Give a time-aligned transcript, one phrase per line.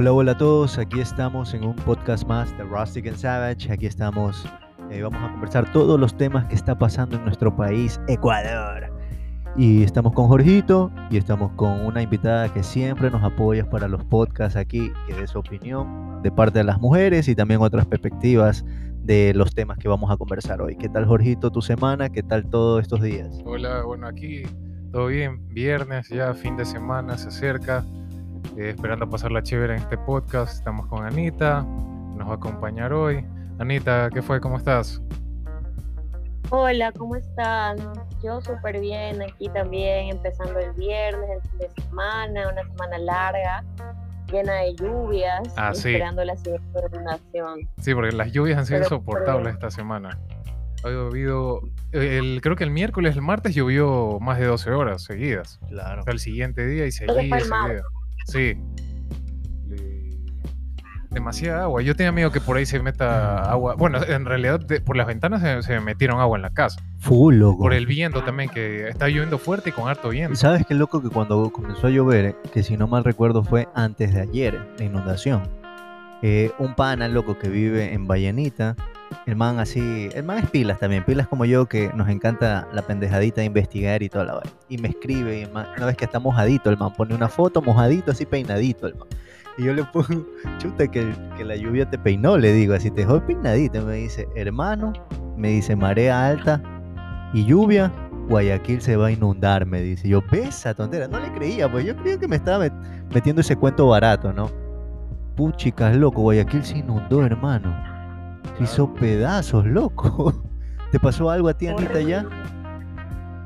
[0.00, 0.78] Hola, hola a todos.
[0.78, 3.72] Aquí estamos en un podcast más de Rustic and Savage.
[3.72, 4.46] Aquí estamos.
[4.92, 8.92] eh, vamos a conversar todos los temas que está pasando en nuestro país, Ecuador.
[9.56, 14.04] Y estamos con Jorgito y estamos con una invitada que siempre nos apoya para los
[14.04, 18.64] podcasts aquí, que dé su opinión de parte de las mujeres y también otras perspectivas
[19.02, 20.76] de los temas que vamos a conversar hoy.
[20.76, 22.08] ¿Qué tal, Jorgito, tu semana?
[22.08, 23.42] ¿Qué tal todos estos días?
[23.44, 24.44] Hola, bueno, aquí
[24.92, 27.84] todo bien, viernes ya, fin de semana se acerca,
[28.56, 30.54] eh, esperando pasarla chévere en este podcast.
[30.54, 33.24] Estamos con Anita, nos va a acompañar hoy.
[33.58, 34.40] Anita, ¿qué fue?
[34.40, 35.00] ¿Cómo estás?
[36.50, 37.76] Hola, ¿cómo están?
[38.22, 43.64] Yo súper bien, aquí también empezando el viernes, el fin de semana, una semana larga,
[44.32, 45.90] llena de lluvias, Ah, sí.
[45.90, 47.68] esperando la siguiente nación.
[47.78, 50.18] Sí, porque las lluvias han sido Pero- insoportables esta semana.
[50.84, 51.60] Ha llovido,
[51.92, 55.58] el, creo que el miércoles, el martes llovió más de 12 horas seguidas.
[55.68, 56.00] Claro.
[56.00, 57.36] Hasta el siguiente día y seguía.
[58.28, 58.54] Sí.
[59.68, 59.98] Le-
[61.10, 61.80] Demasiada agua.
[61.82, 63.74] Yo tenía miedo que por ahí se meta agua.
[63.76, 66.80] Bueno, en realidad de- por las ventanas se, se metieron agua en la casa.
[66.98, 67.58] Full, loco.
[67.62, 70.36] Por el viento también, que está lloviendo fuerte y con harto viento.
[70.36, 74.12] ¿Sabes qué loco que cuando comenzó a llover, que si no mal recuerdo fue antes
[74.12, 75.42] de ayer, la inundación?
[76.20, 78.74] eh, un pana loco que vive en Vallenita,
[79.26, 82.82] el man así, el man es pilas también, pilas como yo que nos encanta la
[82.82, 84.50] pendejadita de investigar y toda la vaina.
[84.68, 88.10] Y me escribe, y una vez que está mojadito, el man pone una foto mojadito,
[88.12, 89.08] así peinadito, el man.
[89.58, 90.06] Y yo le pongo,
[90.58, 93.78] chuta, que, que la lluvia te peinó, le digo, así te dejó peinadito.
[93.78, 94.92] Y me dice, hermano,
[95.36, 96.62] me dice, marea alta
[97.34, 97.92] y lluvia,
[98.28, 100.08] Guayaquil se va a inundar, me dice.
[100.08, 103.56] Yo, esa tontera, no le creía, pues yo creía que me estaba met- metiendo ese
[103.56, 104.50] cuento barato, ¿no?
[105.34, 107.74] Puchicas, loco, Guayaquil se inundó, hermano.
[108.56, 110.32] Se hizo pedazos, loco.
[110.90, 112.22] ¿Te pasó algo a ti, Anita, ya?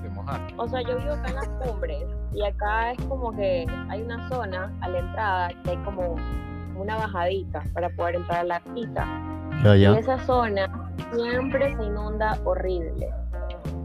[0.02, 0.40] De mojar.
[0.56, 4.28] O sea, yo vivo acá en las cumbres y acá es como que hay una
[4.28, 6.16] zona a la entrada que hay como
[6.76, 9.06] una bajadita para poder entrar a la quita.
[9.64, 10.66] Ya, Y esa zona
[11.12, 13.10] siempre se inunda horrible.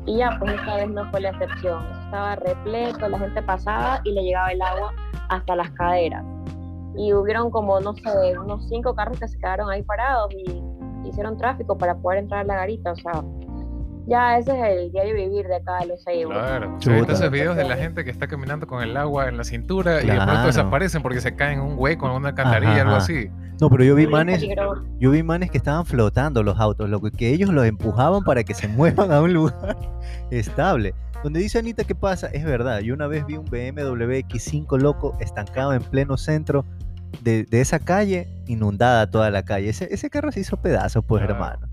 [0.06, 1.84] Y ya, pues esta vez no fue la excepción.
[2.06, 4.94] Estaba repleto, la gente pasaba y le llegaba el agua
[5.30, 6.24] hasta las caderas.
[6.96, 10.64] Y hubieron como, no sé, unos cinco carros que se quedaron ahí parados y
[11.10, 12.92] hicieron tráfico para poder entrar a la garita.
[12.92, 13.24] O sea,
[14.08, 16.34] ya ese es el diario vivir de acá de los Ceibos.
[16.34, 16.78] Claro.
[16.78, 20.02] Visto esos videos de la gente que está caminando con el agua en la cintura
[20.02, 22.96] y de pronto desaparecen porque se caen en un hueco, en una alcantarilla, Ajá, algo
[22.96, 23.04] ajá.
[23.04, 23.30] así.
[23.60, 24.46] No, pero yo vi manes,
[25.00, 28.54] yo vi manes que estaban flotando los autos, loco, que ellos los empujaban para que
[28.54, 29.78] se muevan a un lugar
[30.32, 30.94] estable.
[31.24, 32.80] Donde dice Anita que pasa, es verdad.
[32.80, 36.64] Yo una vez vi un BMW X5 loco estancado en pleno centro
[37.22, 39.70] de, de esa calle, inundada toda la calle.
[39.70, 41.68] Ese, ese carro se hizo pedazos, pues, hermano.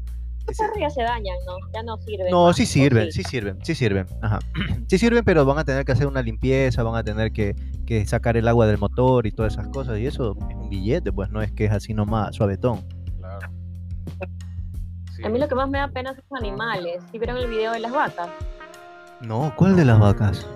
[0.46, 1.56] Esos carros ya se dañan, ¿no?
[1.72, 2.30] Ya no sirven.
[2.30, 3.22] No, más, sí ¿o sirven, sí?
[3.22, 4.06] sí sirven, sí sirven.
[4.20, 4.38] Ajá.
[4.88, 7.56] Sí sirven, pero van a tener que hacer una limpieza, van a tener que,
[7.86, 9.98] que sacar el agua del motor y todas esas cosas.
[9.98, 12.84] Y eso es un billete, pues no es que es así nomás, suavetón.
[13.18, 13.48] Claro.
[15.16, 15.24] Sí.
[15.24, 17.02] A mí lo que más me da pena son los animales.
[17.10, 18.28] ¿Sí vieron el video de las vacas?
[19.22, 20.46] No, ¿cuál de las vacas?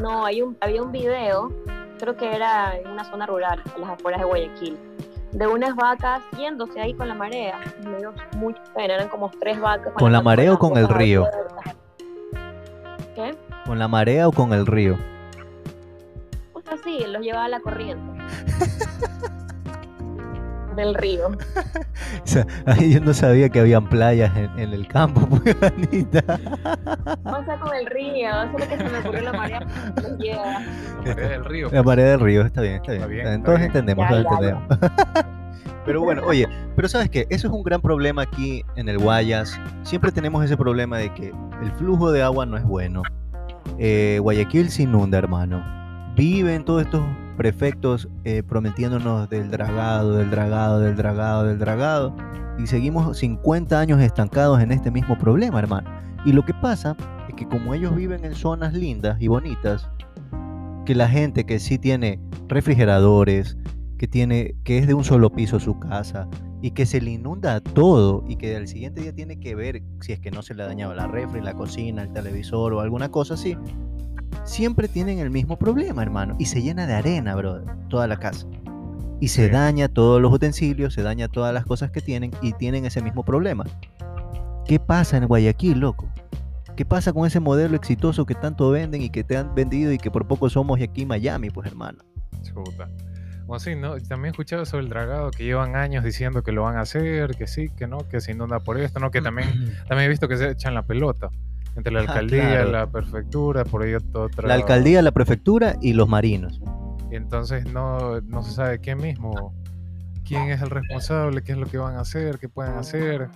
[0.00, 1.52] No, hay un, había un video,
[1.98, 4.78] creo que era en una zona rural, en las afueras de Guayaquil,
[5.32, 7.60] de unas vacas yéndose ahí con la marea.
[7.84, 9.92] Me dio mucha pena, eran como tres vacas.
[9.94, 11.26] ¿Con la marea o con el río?
[13.14, 13.36] ¿Qué?
[13.64, 14.96] ¿Con la marea o con el río?
[16.52, 18.22] O sea, sí, los llevaba la corriente.
[20.76, 21.30] Del río.
[22.22, 26.22] O sea, ahí yo no sabía que habían playas en, en el campo, pues, Anita.
[26.26, 29.60] Sea, con el río, eso es lo que se me ocurrió la marea,
[30.18, 30.60] lleva.
[31.04, 31.70] La marea del río.
[31.70, 33.02] La marea del río, está bien, está bien.
[33.02, 34.58] Está bien, está bien, está Todos entendemos, Ya, todos ya, ya.
[34.58, 35.36] entendemos.
[35.86, 39.60] Pero bueno, oye, pero sabes qué, eso es un gran problema aquí en el Guayas.
[39.84, 43.02] Siempre tenemos ese problema de que el flujo de agua no es bueno.
[43.78, 45.64] Eh, Guayaquil se inunda, hermano.
[46.16, 47.04] Viven todos estos
[47.36, 52.16] prefectos eh, prometiéndonos del dragado, del dragado, del dragado, del dragado.
[52.58, 55.90] Y seguimos 50 años estancados en este mismo problema, hermano.
[56.24, 56.96] Y lo que pasa
[57.28, 59.88] es que como ellos viven en zonas lindas y bonitas,
[60.84, 62.18] que la gente que sí tiene
[62.48, 63.56] refrigeradores,
[63.98, 66.28] que tiene que es de un solo piso su casa
[66.62, 70.12] y que se le inunda todo y que al siguiente día tiene que ver si
[70.12, 73.10] es que no se le ha dañado la refri, la cocina, el televisor o alguna
[73.10, 73.56] cosa así.
[74.44, 78.46] Siempre tienen el mismo problema, hermano, y se llena de arena, brother, toda la casa.
[79.20, 79.50] Y se Sí.
[79.50, 83.24] daña todos los utensilios, se daña todas las cosas que tienen y tienen ese mismo
[83.24, 83.64] problema.
[84.66, 86.08] ¿Qué pasa en Guayaquil, loco?
[86.76, 89.98] ¿Qué pasa con ese modelo exitoso que tanto venden y que te han vendido y
[89.98, 91.98] que por poco somos aquí en Miami, pues hermano?
[92.42, 92.88] Chuta.
[93.46, 93.92] Bueno, sí, ¿no?
[94.00, 97.36] También he escuchado sobre el dragado que llevan años diciendo que lo van a hacer,
[97.36, 99.10] que sí, que no, que se inunda por esto, ¿no?
[99.10, 99.48] Que también,
[99.88, 101.30] también he visto que se echan la pelota
[101.76, 102.70] entre la Ah, alcaldía, claro.
[102.72, 104.48] la prefectura, por ahí otra.
[104.48, 106.60] La alcaldía, la prefectura y los marinos.
[107.10, 109.54] Y entonces no, no se sabe quién mismo
[110.26, 113.28] quién es el responsable, qué es lo que van a hacer, qué pueden hacer.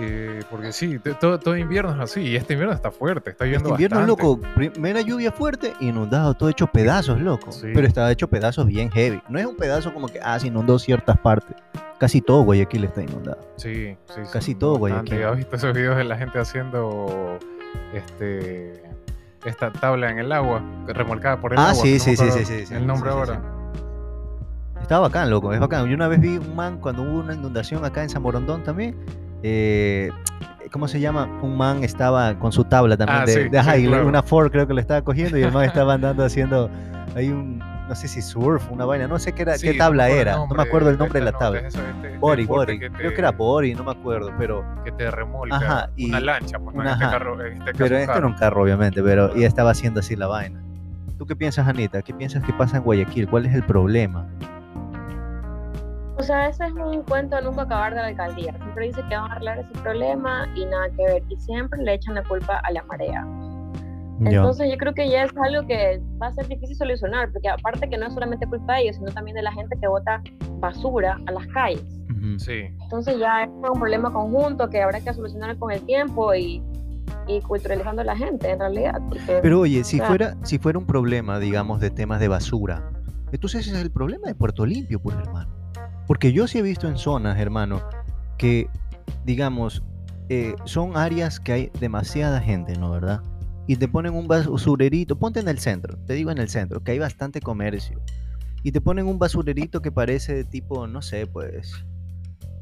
[0.00, 3.70] Eh, porque sí, todo, todo invierno es así, y este invierno está fuerte, está lloviendo
[3.70, 4.22] Este invierno, bastante.
[4.22, 7.50] loco, primera lluvia fuerte, inundado, todo hecho pedazos, loco.
[7.50, 7.68] Sí.
[7.74, 9.20] Pero estaba hecho pedazos bien heavy.
[9.28, 11.56] No es un pedazo como que, ah, se inundó ciertas partes.
[11.98, 13.40] Casi todo Guayaquil está inundado.
[13.56, 15.16] Sí, sí, sí, Casi todo bastante.
[15.16, 15.26] Guayaquil.
[15.32, 17.38] ¿Has visto esos videos de la gente haciendo
[17.92, 18.82] este
[19.44, 21.82] esta tabla en el agua, remolcada por el Ah, agua?
[21.82, 23.42] sí, no sí, sí, sí, sí, sí, El nombre sí, sí, ahora.
[24.80, 25.86] Está bacán, loco, es bacán.
[25.86, 28.96] Yo una vez vi un man cuando hubo una inundación acá en San Borondón también.
[29.42, 30.10] Eh,
[30.72, 31.24] ¿Cómo se llama?
[31.42, 34.06] Un man estaba con su tabla también Ah, de, sí, de- ajá, sí, claro.
[34.06, 36.68] una Ford creo que le estaba cogiendo y el man estaba andando haciendo
[37.16, 40.10] ahí un, no sé si surf, una vaina, no sé qué, era, Sí, qué tabla
[40.10, 41.60] era, no me acuerdo el nombre de la no, tabla.
[41.60, 44.62] es eso, este- Bori, Bori, que creo te- que era Bori, no me acuerdo, pero,
[44.84, 47.12] que te remolca Ajá, y- una lancha, pues una- en este ajá.
[47.18, 50.26] carro, en este pero este era un carro obviamente, pero y estaba haciendo así la
[50.26, 50.60] vaina.
[51.16, 52.02] ¿Tú qué piensas, Anita?
[52.02, 53.26] ¿Qué piensas que pasa en Guayaquil?
[53.26, 54.26] ¿Cuál es el problema?
[56.18, 58.52] O sea, ese es un cuento de nunca acabar de la alcaldía.
[58.52, 61.22] Siempre dice que van a arreglar ese problema y nada que ver.
[61.28, 63.26] Y siempre le echan la culpa a la marea.
[64.20, 67.88] Entonces yo creo que ya es algo que va a ser difícil solucionar, porque aparte
[67.88, 70.20] que no es solamente culpa de ellos, sino también de la gente que bota
[70.58, 71.84] basura a las calles.
[72.38, 76.60] Sí, Entonces ya es un problema conjunto que habrá que solucionar con el tiempo y,
[77.28, 79.00] y culturalizando a la gente en realidad.
[79.08, 80.08] Porque, Pero oye, si Claro.
[80.08, 82.90] fuera, si fuera un problema, digamos, de temas de basura,
[83.30, 85.57] entonces ese es el problema de Puerto Limpio, pues, hermano.
[86.08, 87.82] Porque yo sí he visto en zonas, hermano,
[88.38, 88.68] que,
[89.26, 89.82] digamos,
[90.30, 92.90] eh, son áreas que hay demasiada gente, ¿no?
[92.90, 93.22] ¿Verdad?
[93.66, 96.92] Y te ponen un basurerito, ponte en el centro, te digo en el centro, que
[96.92, 98.00] hay bastante comercio.
[98.62, 101.72] Y te ponen un basurerito que parece de tipo, no sé, pues,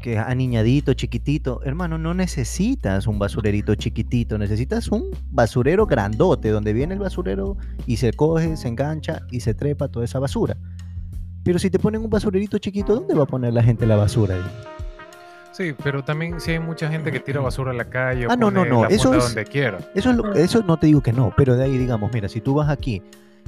[0.03, 1.61] que aniñadito, chiquitito.
[1.63, 7.57] Hermano, no necesitas un basurerito chiquitito, necesitas un basurero grandote, donde viene el basurero
[7.87, 10.57] y se coge, se engancha y se trepa toda esa basura.
[11.47, 14.35] Pero si te ponen un basurerito chiquito, ¿dónde va a poner la gente la basura
[14.35, 14.43] ahí?
[15.53, 18.37] sí, pero también si hay mucha gente que tira basura a la calle o Ah,
[18.37, 19.79] no, no, pone no, la eso es- donde quiera.
[19.95, 22.43] Eso, es lo- eso no te digo que no, pero de ahí digamos, mira, si
[22.43, 23.01] tú vas aquí,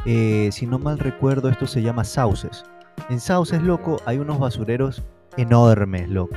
[0.07, 2.65] eh, si no mal recuerdo, esto se llama sauces.
[3.11, 5.03] En sauces, loco, hay unos basureros
[5.37, 6.35] enormes, loco.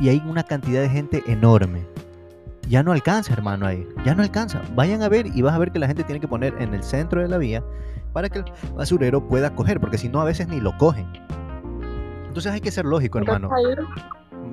[0.00, 1.82] Y hay una cantidad de gente enorme.
[2.68, 3.86] Ya no alcanza, hermano, ahí.
[4.06, 4.62] Ya no alcanza.
[4.74, 6.82] Vayan a ver y vas a ver que la gente tiene que poner en el
[6.82, 7.62] centro de la vía
[8.12, 8.44] para que el
[8.76, 11.06] basurero pueda coger, porque si no, a veces ni lo cogen.
[12.28, 13.54] Entonces hay que ser lógico, entonces hermano.
[13.56, 13.84] ahí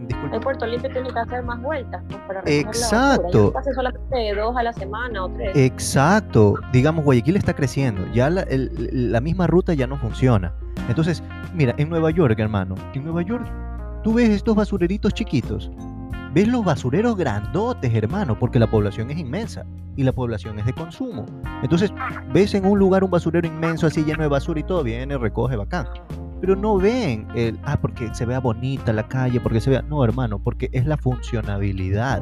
[0.08, 0.36] Disculpa.
[0.36, 2.50] el Puerto Limpio tiene que hacer más vueltas pues, para la.
[2.50, 3.52] Exacto.
[3.52, 5.56] Pase solamente dos a la semana o tres.
[5.56, 6.56] Exacto.
[6.72, 8.06] Digamos, Guayaquil está creciendo.
[8.14, 10.54] Ya la, el- la misma ruta ya no funciona.
[10.90, 11.22] Entonces,
[11.54, 13.46] mira, en Nueva York, hermano, en Nueva York,
[14.04, 15.70] tú ves estos basureritos chiquitos.
[16.38, 20.74] Ves los basureros grandotes, hermano, porque la población es inmensa y la población es de
[20.74, 21.26] consumo.
[21.64, 21.92] Entonces,
[22.32, 25.56] ves en un lugar un basurero inmenso así lleno de basura y todo, viene, recoge,
[25.56, 25.88] bacán.
[26.40, 29.82] Pero no ven el, ah, porque se vea bonita la calle, porque se vea.
[29.82, 32.22] No, hermano, porque es la funcionabilidad.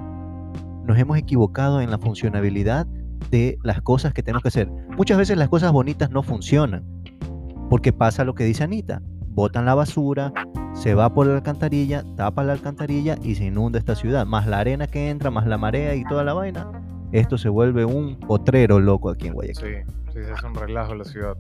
[0.86, 2.88] Nos hemos equivocado en la funcionabilidad
[3.32, 4.70] de las cosas que tenemos que hacer.
[4.96, 6.86] Muchas veces las cosas bonitas no funcionan.
[7.70, 9.02] Porque pasa lo que dice Anita.
[9.28, 10.32] Botan la basura,
[10.76, 14.26] se va por la alcantarilla, tapa la alcantarilla y se inunda esta ciudad.
[14.26, 16.68] Más la arena que entra, más la marea y toda la vaina.
[17.12, 19.86] Esto se vuelve un potrero loco aquí en Guayaquil.
[19.86, 21.34] Sí, sí, hace un relajo la ciudad.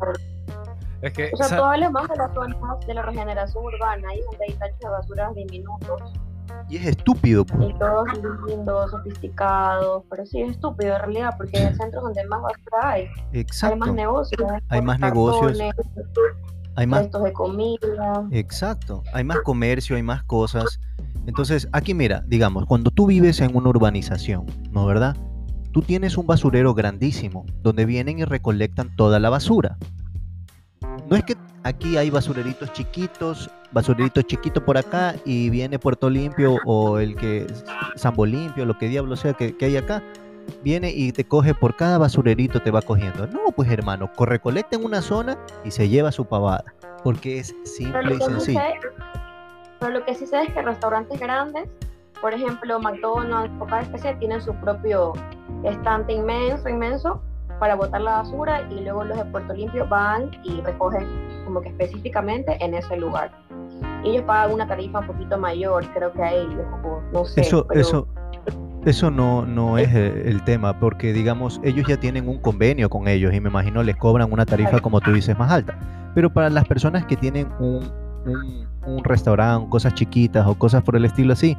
[1.02, 2.58] Es que, O sea, más de las zonas
[2.88, 6.14] de la regeneración urbana, ahí donde hay tachos de basuras diminutos
[6.70, 7.70] Y es estúpido, pues.
[7.70, 8.08] y todos
[8.48, 12.90] lindos, sofisticados, pero sí es estúpido en realidad, porque en el centro donde más basura
[12.90, 13.86] hay, hay más Exacto.
[13.94, 15.58] negocios, Hay más negocios,
[16.76, 18.28] Hay más restos de comida.
[18.32, 20.80] Exacto, hay más comercio, hay más cosas.
[21.26, 25.16] Entonces, aquí mira, digamos, cuando tú vives en una urbanización, ¿no verdad?
[25.72, 29.78] Tú tienes un basurero grandísimo, donde vienen y recolectan toda la basura.
[31.10, 36.58] No es que aquí hay basureritos chiquitos, basureritos chiquitos por acá y viene Puerto Limpio
[36.66, 37.48] o el que
[37.96, 40.02] Sambo Limpio, lo que diablo sea que, que hay acá,
[40.64, 43.28] viene y te coge por cada basurerito te va cogiendo.
[43.28, 46.64] No, pues hermano, co- recolecta en una zona y se lleva su pavada,
[47.04, 48.60] porque es simple y sencillo.
[48.60, 48.74] sé,
[49.80, 51.68] pero lo que sí sé es que restaurantes grandes,
[52.22, 55.14] por ejemplo McDonald's o KFC, tienen su propio
[55.64, 57.22] estante inmenso, inmenso,
[57.60, 61.08] para botar la basura y luego los de Puerto Limpio van y recogen
[61.46, 63.32] como que específicamente en ese lugar.
[64.04, 67.42] Ellos pagan una tarifa un poquito mayor, creo que a ellos, o no sé.
[67.42, 68.08] Eso, pero- eso,
[68.86, 73.08] eso no, no es el, el tema, porque digamos, ellos ya tienen un convenio con
[73.08, 75.78] ellos y me imagino les cobran una tarifa, como tú dices, más alta.
[76.14, 77.84] Pero para las personas que tienen un,
[78.26, 81.58] un, un restaurante, cosas chiquitas o cosas por el estilo así,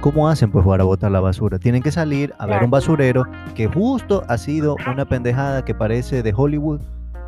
[0.00, 1.58] ¿cómo hacen pues para botar la basura?
[1.58, 6.22] Tienen que salir a ver un basurero que justo ha sido una pendejada que parece
[6.22, 6.80] de Hollywood,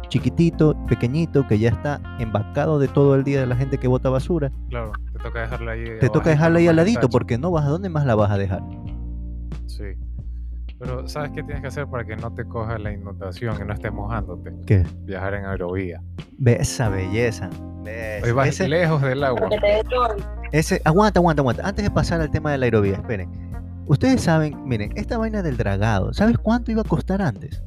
[0.08, 4.10] chiquitito, pequeñito, que ya está embacado de todo el día de la gente que bota
[4.10, 4.50] basura.
[4.68, 5.84] Claro, te toca dejarla ahí.
[6.00, 8.36] Te toca dejarla ahí al ladito, porque no vas a dónde más la vas a
[8.36, 8.62] dejar.
[9.76, 9.84] Sí.
[10.78, 13.72] Pero, ¿sabes qué tienes que hacer para que no te coja la inundación y no
[13.72, 14.52] estés mojándote?
[14.66, 14.84] ¿Qué?
[15.04, 16.02] Viajar en aerovía.
[16.38, 17.48] Ve esa belleza.
[17.84, 19.48] Ves, Hoy vas ese- lejos del agua.
[20.50, 21.66] Ese, aguanta, aguanta, aguanta.
[21.66, 23.30] Antes de pasar al tema de la aerovía, esperen.
[23.86, 27.62] Ustedes saben, miren, esta vaina del dragado, ¿sabes cuánto iba a costar antes?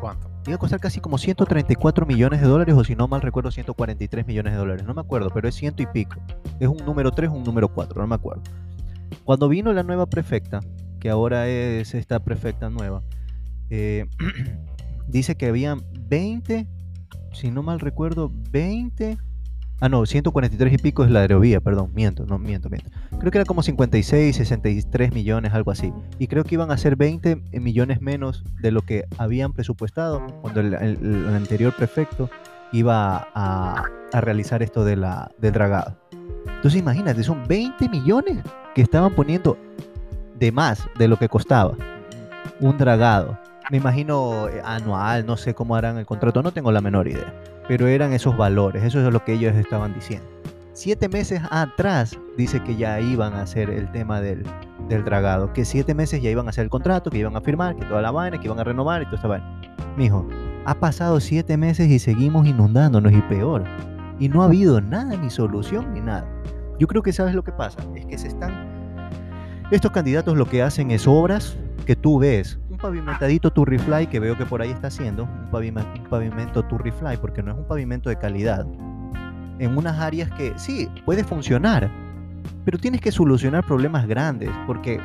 [0.00, 0.28] ¿Cuánto?
[0.46, 4.26] Iba a costar casi como 134 millones de dólares, o si no mal recuerdo, 143
[4.26, 4.84] millones de dólares.
[4.84, 6.16] No me acuerdo, pero es ciento y pico.
[6.58, 8.42] Es un número 3 o un número 4, no me acuerdo.
[9.24, 10.60] Cuando vino la nueva prefecta,
[11.02, 13.02] que ahora es esta prefecta nueva,
[13.70, 14.06] eh,
[15.08, 16.68] dice que habían 20,
[17.32, 19.18] si no mal recuerdo, 20.
[19.80, 22.88] Ah, no, 143 y pico es la aerovía, perdón, miento, no, miento, miento.
[23.18, 25.92] Creo que era como 56, 63 millones, algo así.
[26.20, 30.60] Y creo que iban a ser 20 millones menos de lo que habían presupuestado cuando
[30.60, 30.76] el,
[31.34, 32.30] anterior prefecto
[32.72, 35.98] iba a, a realizar esto de la, del dragado.
[36.46, 38.38] Entonces imagínate, son 20 millones
[38.76, 39.58] que estaban poniendo
[40.42, 41.76] de más de lo que costaba
[42.58, 43.38] un dragado.
[43.70, 47.32] Me imagino eh, anual, no sé cómo harán el contrato, no tengo la menor idea.
[47.68, 50.26] Pero eran esos valores, eso es lo que ellos estaban diciendo.
[50.72, 54.44] Siete meses atrás dice que ya iban a hacer el tema del,
[54.88, 57.76] del dragado, que siete meses ya iban a hacer el contrato, que iban a firmar,
[57.76, 59.60] que toda la vaina, que iban a renovar y toda esta vaina.
[59.96, 60.26] Mijo,
[60.64, 63.62] ha pasado siete meses y seguimos inundándonos y peor.
[64.18, 66.26] Y no ha habido nada, ni solución, ni nada.
[66.80, 68.71] Yo creo que sabes lo que pasa, es que se están...
[69.72, 72.58] Estos candidatos lo que hacen es obras que tú ves.
[72.68, 75.48] Un pavimentadito Turrifly que veo que por ahí está haciendo, un,
[76.10, 78.66] pavimento Turrifly, porque no es un pavimento de calidad.
[79.58, 81.90] En unas áreas que sí, puede funcionar,
[82.66, 85.00] pero tienes que solucionar problemas grandes, porque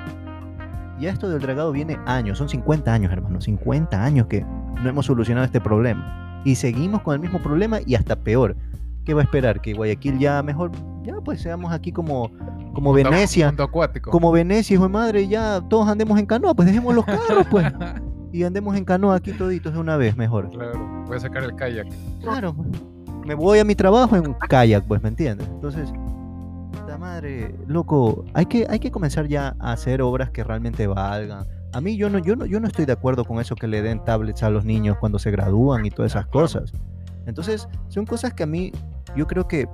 [1.00, 5.06] ya esto del dragado viene años, son 50 años, hermano, 50 años que no hemos
[5.06, 6.42] solucionado este problema.
[6.44, 8.58] Y seguimos con el mismo problema y hasta peor.
[9.06, 9.62] ¿Qué va a esperar?
[9.62, 10.72] Que Guayaquil ya mejor,
[11.04, 12.30] ya pues seamos aquí como,
[12.78, 14.12] como Venecia, acuático.
[14.12, 17.66] como Venecia, hijo de madre, ya todos andemos en canoa, pues dejemos los carros, pues,
[18.32, 20.52] y andemos en canoa aquí toditos de una vez, mejor.
[20.52, 21.88] Claro, voy a sacar el kayak.
[22.22, 22.70] Claro, pues.
[23.26, 25.48] me voy a mi trabajo en un kayak, pues, ¿me entiendes?
[25.48, 25.92] Entonces,
[26.72, 31.48] puta madre, loco, hay que, hay que comenzar ya a hacer obras que realmente valgan.
[31.74, 33.82] A mí yo no, yo no, yo no estoy de acuerdo con eso que le
[33.82, 36.72] den tablets a los niños cuando se gradúan y todas esas cosas.
[37.26, 38.72] Entonces, son cosas que a mí,
[39.16, 39.68] yo creo que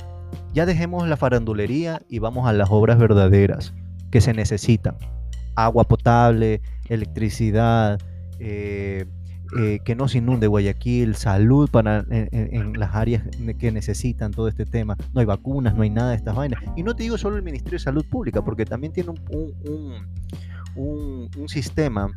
[0.53, 3.73] ya dejemos la farandulería y vamos a las obras verdaderas
[4.11, 4.95] que se necesitan.
[5.55, 7.99] Agua potable, electricidad,
[8.39, 9.05] eh,
[9.59, 13.23] eh, que no se inunde Guayaquil, salud para en, las áreas
[13.59, 14.97] que necesitan todo este tema.
[15.13, 16.59] No hay vacunas, no hay nada de estas vainas.
[16.75, 19.53] Y no te digo solo el Ministerio de Salud Pública, porque también tiene un, un-
[19.71, 20.07] un-
[20.75, 22.09] un- un sistema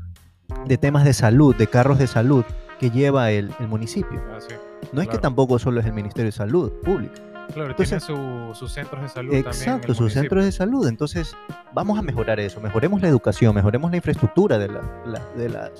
[0.66, 2.44] de temas de salud, de carros de salud
[2.80, 4.22] que lleva el, el municipio.
[4.30, 4.54] Ah, sí.
[4.92, 7.14] No es que tampoco solo es el Ministerio de Salud Pública.
[7.54, 10.86] Claro, Entonces- tiene su- sus centros de salud Exacto, sus centros de salud.
[10.88, 11.34] Entonces,
[11.72, 12.60] vamos a mejorar eso.
[12.60, 15.70] Mejoremos la educación, mejoremos la infraestructura de, la- la- de las,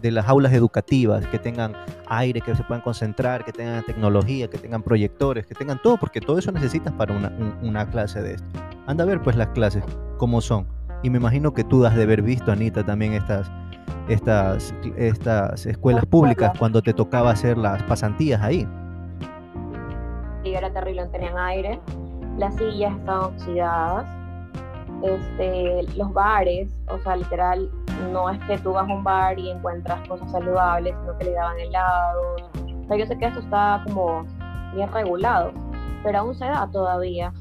[0.00, 1.72] de las aulas educativas, que tengan
[2.08, 6.20] aire, que se puedan concentrar, que tengan tecnología, que tengan proyectores, que tengan todo, porque
[6.20, 8.46] todo eso necesitas para una, un- una clase de esto.
[8.86, 9.82] Anda a ver pues las clases,
[10.16, 10.66] cómo son.
[11.02, 13.50] Y me imagino que tú has de haber visto, Anita, también estas,
[14.08, 18.66] estas, estas escuelas públicas cuando te tocaba hacer las pasantías ahí.
[20.54, 21.80] Era terrible, no tenían aire,
[22.36, 24.06] las sillas estaban oxidadas,
[25.02, 27.70] este, los bares, o sea, literal,
[28.12, 31.32] no es que tú vas a un bar y encuentras cosas saludables, sino que le
[31.32, 32.42] daban helados.
[32.84, 34.24] O sea, yo sé que esto está como
[34.74, 35.52] bien regulado,
[36.02, 37.32] pero aún se da todavía.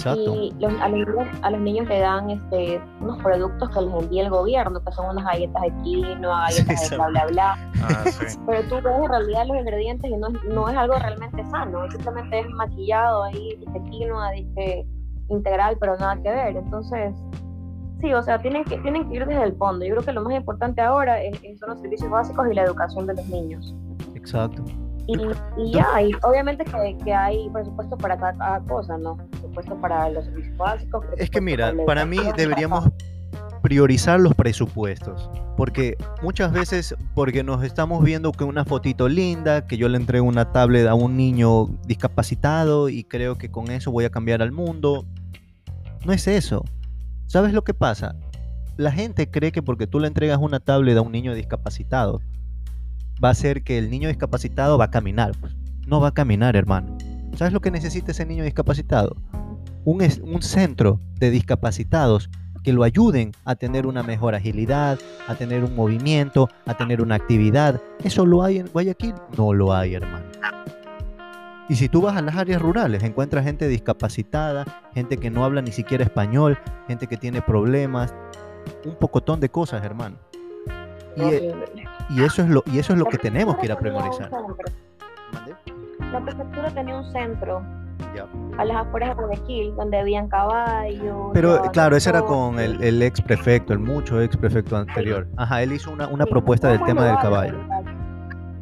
[0.00, 0.34] Exacto.
[0.34, 3.94] Y los- a, los niños, a los niños le dan este, unos productos que les
[3.94, 7.70] envía el gobierno, que son unas galletas de quinoa, Sí, galletas de bla, bla, bla.
[7.82, 8.38] Ah, sí.
[8.46, 11.90] Pero tú ves en realidad los ingredientes y no es, no es algo realmente sano,
[11.90, 14.86] simplemente es maquillado ahí, dice quinoa, dice
[15.28, 16.56] integral, pero nada que ver.
[16.56, 17.14] Entonces,
[18.00, 19.84] sí, o sea, tienen que, tienen que ir desde el fondo.
[19.84, 22.62] Yo creo que lo más importante ahora es, es- son los servicios básicos y la
[22.64, 23.74] educación de los niños.
[24.14, 24.64] Exacto.
[25.10, 29.16] Y, y ya, y obviamente que, que hay presupuesto para cada, cada cosa, ¿no?
[29.16, 31.04] Presupuesto para los servicios básicos.
[31.16, 32.88] Es que mira, la para mí deberíamos
[33.62, 39.76] priorizar los presupuestos, porque muchas veces, porque nos estamos viendo que una fotito linda, que
[39.76, 44.04] yo le entrego una tablet a un niño discapacitado y creo que con eso voy
[44.04, 45.04] a cambiar al mundo,
[46.04, 46.64] no es eso.
[47.26, 48.16] ¿Sabes lo que pasa?
[48.76, 52.22] La gente cree que porque tú le entregas una tablet a un niño discapacitado,
[53.22, 55.32] va a ser que el niño discapacitado va a caminar.
[55.40, 55.54] Pues,
[55.86, 56.96] no va a caminar, hermano.
[57.36, 59.16] ¿Sabes lo que necesita ese niño discapacitado?
[59.84, 62.30] un, centro de discapacitados
[62.62, 67.14] que lo ayuden a tener una mejor agilidad, a tener un movimiento, a tener una
[67.14, 67.80] actividad.
[68.04, 69.14] ¿Eso lo hay en Guayaquil?
[69.38, 70.26] No lo hay, hermano.
[71.68, 75.62] Y si tú vas a las áreas rurales, encuentras gente discapacitada, gente que no habla
[75.62, 76.58] ni siquiera español,
[76.88, 78.12] gente que tiene problemas,
[78.84, 80.16] un pocotón de cosas, hermano.
[81.16, 81.99] E- Horrible.
[82.10, 84.30] Y eso es lo, y eso es lo que tenemos que ir a priorizar.
[86.12, 87.62] La prefectura tenía un centro
[88.58, 91.30] a las afueras de Guayaquil, donde habían caballos.
[91.32, 95.26] Pero claro, ese era con el, el ex prefecto, el mucho ex prefecto anterior.
[95.36, 97.58] Ajá, él hizo una, una Sí, propuesta del tema del caballo.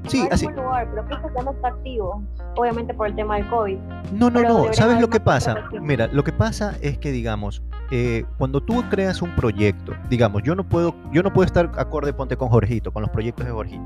[0.07, 0.47] Sí, así.
[0.47, 2.23] lugar, pero creo que ya no está activo,
[2.57, 3.79] obviamente por el tema del COVID.
[4.13, 4.73] No, no, no.
[4.73, 5.57] ¿Sabes lo que pasa?
[5.81, 10.55] Mira, lo que pasa es que, digamos, eh, cuando tú creas un proyecto, digamos, yo
[10.55, 13.83] no puedo, yo no puedo estar acorde, ponte con Jorgito, con los proyectos de Jorgito,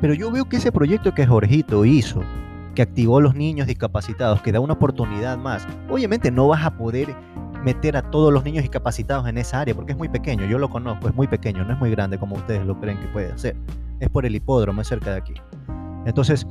[0.00, 2.22] pero yo veo que ese proyecto que Jorgito hizo,
[2.74, 6.76] que activó a los niños discapacitados, que da una oportunidad más, obviamente no vas a
[6.76, 7.14] poder
[7.62, 10.70] meter a todos los niños discapacitados en esa área, porque es muy pequeño, yo lo
[10.70, 13.56] conozco, es muy pequeño, no es muy grande como ustedes lo creen que puede ser.
[14.00, 15.34] Es por el hipódromo, es cerca de aquí.
[16.04, 16.46] Entonces,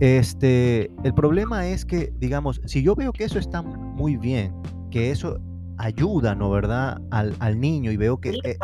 [0.00, 4.52] este, el problema es que, digamos, si yo veo que eso está muy bien,
[4.90, 5.38] que eso
[5.78, 8.56] ayuda, ¿no verdad?, al, al niño y veo que, eh,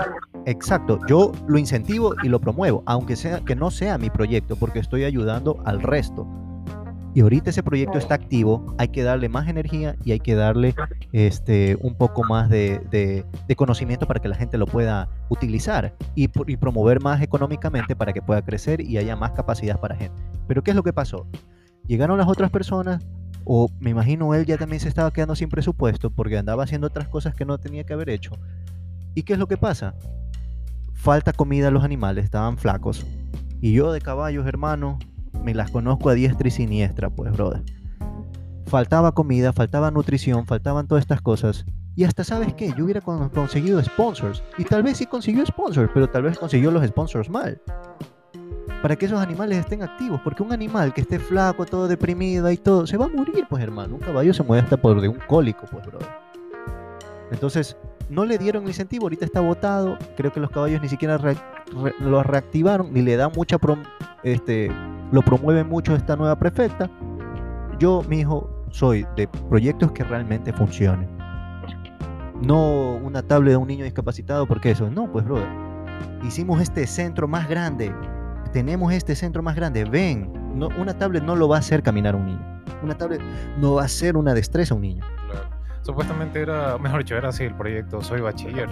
[0.47, 4.79] exacto, yo lo incentivo y lo promuevo, aunque sea que no sea mi proyecto, porque
[4.81, 6.27] estoy ayudando al resto.
[7.17, 10.75] Y ahorita ese proyecto está activo, hay que darle más energía y hay que darle
[11.13, 15.95] este, un poco más de, de- de conocimiento para que la gente lo pueda utilizar
[16.17, 20.21] y, y promover más económicamente para que pueda crecer y haya más capacidad para gente.
[20.49, 21.25] Pero ¿qué es lo que pasó?
[21.87, 23.07] Llegaron las otras personas,
[23.45, 27.09] o me imagino él ya también se estaba quedando sin presupuesto porque andaba haciendo otras
[27.09, 28.33] cosas que no tenía que haber hecho.
[29.15, 29.95] ¿Y qué es lo que pasa?
[30.95, 33.07] Falta comida a los animales, estaban flacos.
[33.61, 34.99] Y yo de caballos, hermano,
[35.43, 37.63] me las conozco a diestra y siniestra, pues, brother.
[38.67, 41.65] Faltaba comida, faltaba nutrición, faltaban todas estas cosas.
[41.97, 42.73] Y hasta, ¿sabes qué?
[42.77, 44.43] Yo hubiera con- conseguido sponsors.
[44.59, 47.61] Y tal vez sí consiguió sponsors, pero tal vez consiguió los sponsors mal.
[48.85, 50.21] Para que esos animales estén activos.
[50.23, 53.63] Porque un animal que esté flaco, todo deprimido y todo, se va a morir, pues,
[53.63, 53.95] hermano.
[53.95, 56.07] Un caballo se mueve hasta por de un cólico, pues, brother.
[57.31, 57.79] Entonces,
[58.11, 59.07] no le dieron incentivo.
[59.07, 59.97] Ahorita está votado.
[60.19, 61.35] Creo que los caballos ni siquiera re-
[61.83, 63.85] re- lo reactivaron, ni le dan mucha prom-
[64.23, 64.71] este,
[65.13, 66.91] lo promueve mucho esta nueva prefecta.
[67.79, 71.09] Yo, mi hijo, soy de proyectos que realmente funcionen.
[72.43, 75.49] No una tablet de un niño discapacitado, porque eso, no, pues, brother.
[76.23, 77.91] Hicimos este centro más grande.
[78.55, 79.85] Tenemos este centro más grande.
[79.85, 82.63] Ven, no, una tablet no lo va a hacer caminar a un niño.
[82.85, 83.21] Una tablet
[83.59, 85.05] no va a hacer una destreza a un niño.
[85.31, 85.49] Claro.
[85.83, 88.69] Supuestamente era, mejor dicho, era así el proyecto Soy Bachiller,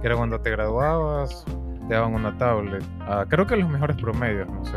[0.00, 1.44] que era cuando te graduabas,
[1.88, 2.84] te daban una tablet.
[3.00, 4.76] Ah, creo que los mejores promedios, no sé.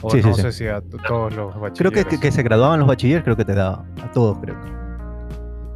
[0.00, 0.40] O Sí, no sí.
[0.42, 1.78] sé si a todos los bachilleres.
[1.78, 3.84] Creo que, que, que se graduaban los bachilleres, creo que te daba.
[4.02, 4.56] A todos, creo.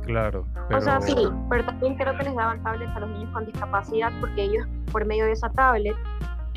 [0.07, 0.79] Claro, pero...
[0.79, 1.15] O sea, sí,
[1.51, 5.05] pero también creo que les daban tablets a los niños con discapacidad porque ellos, por
[5.05, 5.95] medio de esa tablet,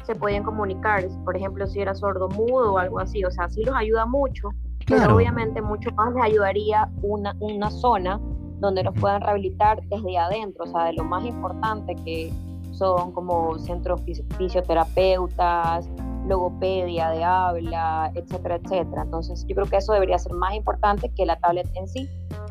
[0.03, 1.03] se podían comunicar.
[1.25, 3.23] Por ejemplo, si era sordo mudo o algo así.
[3.25, 4.49] O sea, sí los ayuda mucho,
[4.85, 5.03] Claro.
[5.03, 8.19] pero obviamente mucho más les ayudaría una, una zona
[8.59, 10.63] donde los puedan rehabilitar desde adentro.
[10.65, 12.31] O sea, de lo más importante que
[12.71, 15.89] son como centros fis- fisioterapeutas,
[16.27, 19.03] logopedia de habla, etcétera, etcétera.
[19.03, 22.09] Entonces, yo creo que eso debería ser más importante que la tablet en sí,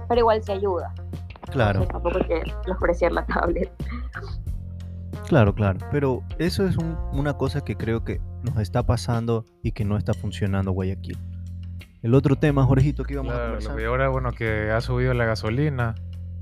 [0.08, 0.92] pero igual se ayuda.
[1.50, 1.80] Claro.
[1.82, 3.70] Entonces, tampoco hay que despreciar la tablet.
[5.30, 5.78] Claro, claro.
[5.92, 9.96] Pero eso es un- una cosa que creo que nos está pasando y que no
[9.96, 11.16] está funcionando Guayaquil.
[12.02, 13.76] El otro tema, Jorgito, que íbamos a lo conversar.
[13.76, 15.94] que ahora, bueno, que ha subido la gasolina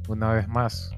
[0.09, 0.93] una vez más.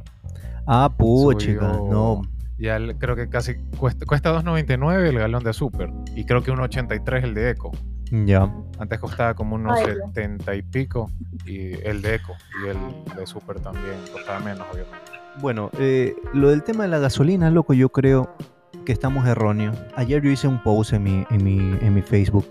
[0.68, 2.22] Ah, puchica, no.
[2.58, 6.52] Ya el- creo que casi cuesta, cuesta 2.99 el galón de super y creo que
[6.52, 7.72] 1.83 el de eco.
[8.12, 8.48] Ya.
[8.78, 9.98] Antes costaba como unos Ay, Dios.
[10.14, 11.10] 70 y pico
[11.44, 12.76] y el de eco y el
[13.16, 15.09] de super también costaba menos, obviamente.
[15.38, 18.30] Bueno, eh, lo del tema de la gasolina, loco, yo creo
[18.84, 19.76] que estamos erróneos.
[19.96, 22.46] Ayer yo hice un post en mi, en mi, en mi Facebook.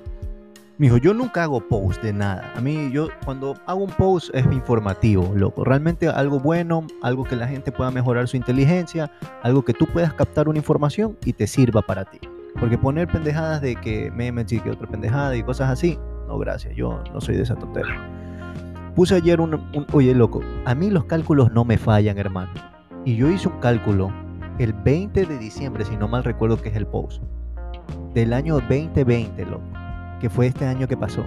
[0.77, 2.53] Mijo, yo nunca hago post de nada.
[2.55, 5.65] A mí, yo cuando hago un post es informativo, loco.
[5.65, 9.11] Realmente algo bueno, algo que la gente pueda mejorar su inteligencia,
[9.43, 12.19] algo que tú puedas captar una información y te sirva para ti.
[12.59, 16.73] Porque poner pendejadas de que memes y que otra pendejada y cosas así, no, gracias,
[16.75, 17.99] yo no soy de esa tontería.
[18.95, 22.51] Puse ayer un- oye, loco, a mí los cálculos no me fallan, hermano.
[23.05, 24.11] Y yo hice un cálculo
[24.59, 27.23] el 20 de diciembre, si no mal recuerdo que es el post,
[28.13, 29.63] del año 2020, loco,
[30.19, 31.23] que fue este año que pasó.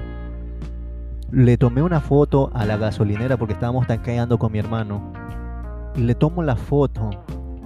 [1.30, 5.12] Le tomé una foto a la gasolinera porque estábamos tanqueando con mi hermano.
[5.96, 7.08] Y le tomo la foto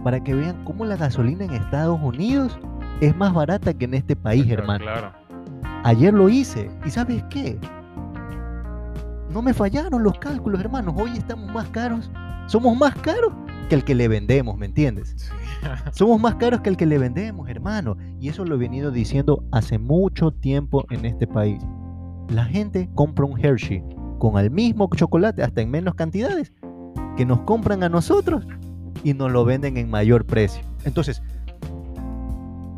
[0.05, 2.57] para que vean cómo la gasolina en Estados Unidos
[3.01, 4.85] es más barata que en este país, Claro, hermano.
[4.85, 5.13] Claro.
[5.83, 6.71] Ayer lo hice.
[6.85, 7.59] ¿Y sabes qué?
[9.31, 10.95] No me fallaron los cálculos, hermanos.
[10.97, 12.09] Hoy estamos más caros.
[12.47, 13.33] Somos más caros
[13.69, 15.15] que el que le vendemos, ¿me entiendes?
[15.17, 15.31] Sí.
[15.93, 17.97] Somos más caros que el que le vendemos, hermano.
[18.21, 21.63] Y eso lo he venido diciendo hace mucho tiempo en este país.
[22.29, 23.83] La gente compra un Hershey
[24.19, 26.53] con el mismo chocolate, hasta en menos cantidades,
[27.17, 28.47] que nos compran a nosotros
[29.05, 30.63] y nos lo venden en mayor precio.
[30.85, 31.23] Entonces,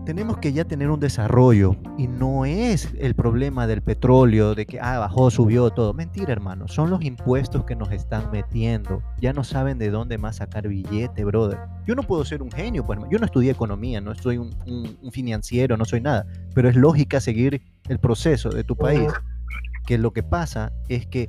[0.09, 4.81] tenemos que ya tener un desarrollo y no es el problema del petróleo, de que
[4.81, 5.93] ah, bajó, subió todo.
[5.93, 6.67] Mentira, hermano.
[6.67, 9.03] Son los impuestos que nos están metiendo.
[9.21, 11.59] Ya no saben de dónde más sacar billete, brother.
[11.87, 14.97] Yo no puedo ser un genio, pues yo no estudié economía, no soy un, un-
[15.03, 16.25] un financiero, no soy nada.
[16.55, 19.13] Pero es lógica seguir el proceso de tu país.
[19.87, 21.29] Que lo que pasa es que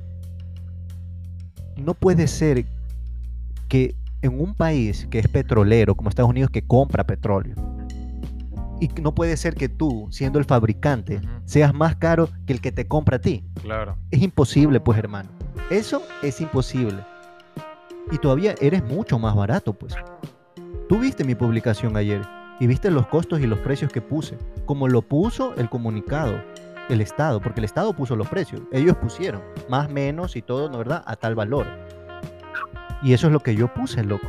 [1.76, 2.64] no puede ser
[3.68, 7.56] que en un país que es petrolero, como Estados Unidos, que compra petróleo,
[8.80, 12.72] y no puede ser que tú, siendo el fabricante, seas más caro que el que
[12.72, 13.44] te compra a ti.
[13.62, 13.98] Claro.
[14.10, 15.28] Es imposible, pues, hermano.
[15.68, 17.04] Eso es imposible.
[18.10, 19.94] Y todavía eres mucho más barato, pues.
[20.88, 22.22] Tú viste mi publicación ayer
[22.58, 26.42] y viste los costos y los precios que puse, como lo puso el comunicado,
[26.88, 28.62] el Estado, porque el Estado puso los precios.
[28.72, 31.04] Ellos pusieron más, menos y todo, ¿no verdad?
[31.06, 31.66] A tal valor.
[33.02, 34.26] Y eso es lo que yo puse, loco.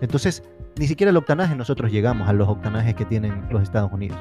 [0.00, 0.42] Entonces,
[0.78, 4.18] ni siquiera el octanaje nosotros llegamos a los octanajes que tienen los Estados Unidos.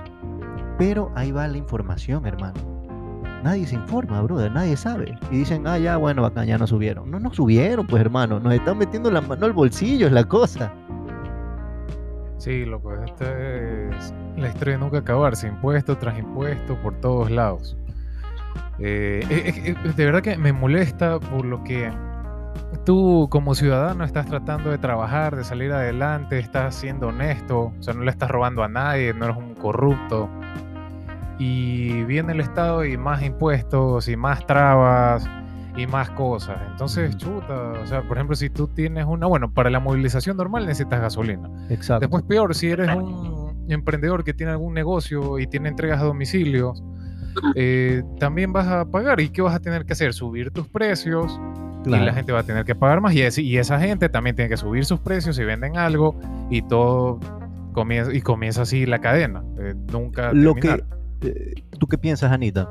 [0.77, 2.79] Pero ahí va la información, hermano.
[3.43, 5.17] Nadie se informa, brother, nadie sabe.
[5.31, 7.09] Y dicen, ah, ya, bueno, acá ya no subieron.
[7.09, 8.39] No, no subieron, pues, hermano.
[8.39, 10.73] Nos están metiendo la mano al bolsillo, es la cosa.
[12.37, 17.77] Sí, loco, esta es la historia de nunca acabarse, impuesto tras impuesto por todos lados.
[18.79, 21.91] Eh, de verdad que me molesta por lo que
[22.85, 27.93] tú como ciudadano estás tratando de trabajar, de salir adelante, estás siendo honesto, o sea,
[27.93, 30.29] no le estás robando a nadie, no eres un corrupto.
[31.37, 35.27] Y viene el Estado y más impuestos y más trabas
[35.77, 36.57] y más cosas.
[36.71, 40.65] Entonces, chuta, o sea, por ejemplo, si tú tienes una, bueno, para la movilización normal
[40.65, 41.49] necesitas gasolina.
[41.69, 42.01] Exacto.
[42.01, 46.73] Después peor, si eres un emprendedor que tiene algún negocio y tiene entregas a domicilio,
[47.55, 49.21] eh, también vas a pagar.
[49.21, 50.13] ¿Y qué vas a tener que hacer?
[50.13, 51.39] Subir tus precios
[51.85, 53.13] y la gente va a tener que pagar más.
[53.13, 56.15] Y, es- y esa gente también tiene que subir sus precios si venden algo
[56.49, 57.19] y todo
[57.73, 59.43] comienza, y comienza así la cadena.
[59.59, 60.83] eh, nunca Lo terminar.
[61.21, 62.69] que, eh, ¿Tú qué piensas, Anita?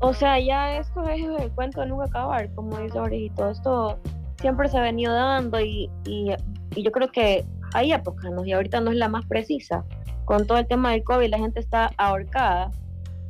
[0.00, 3.50] O sea, ya esto es el cuento de nunca acabar, como dice Orejito.
[3.50, 3.98] Esto
[4.40, 6.32] siempre se ha venido dando y, y,
[6.74, 7.44] y yo creo que
[7.74, 8.44] hay épocas, ¿no?
[8.44, 9.84] Y ahorita no es la más precisa.
[10.24, 12.70] Con todo el tema del COVID, la gente está ahorcada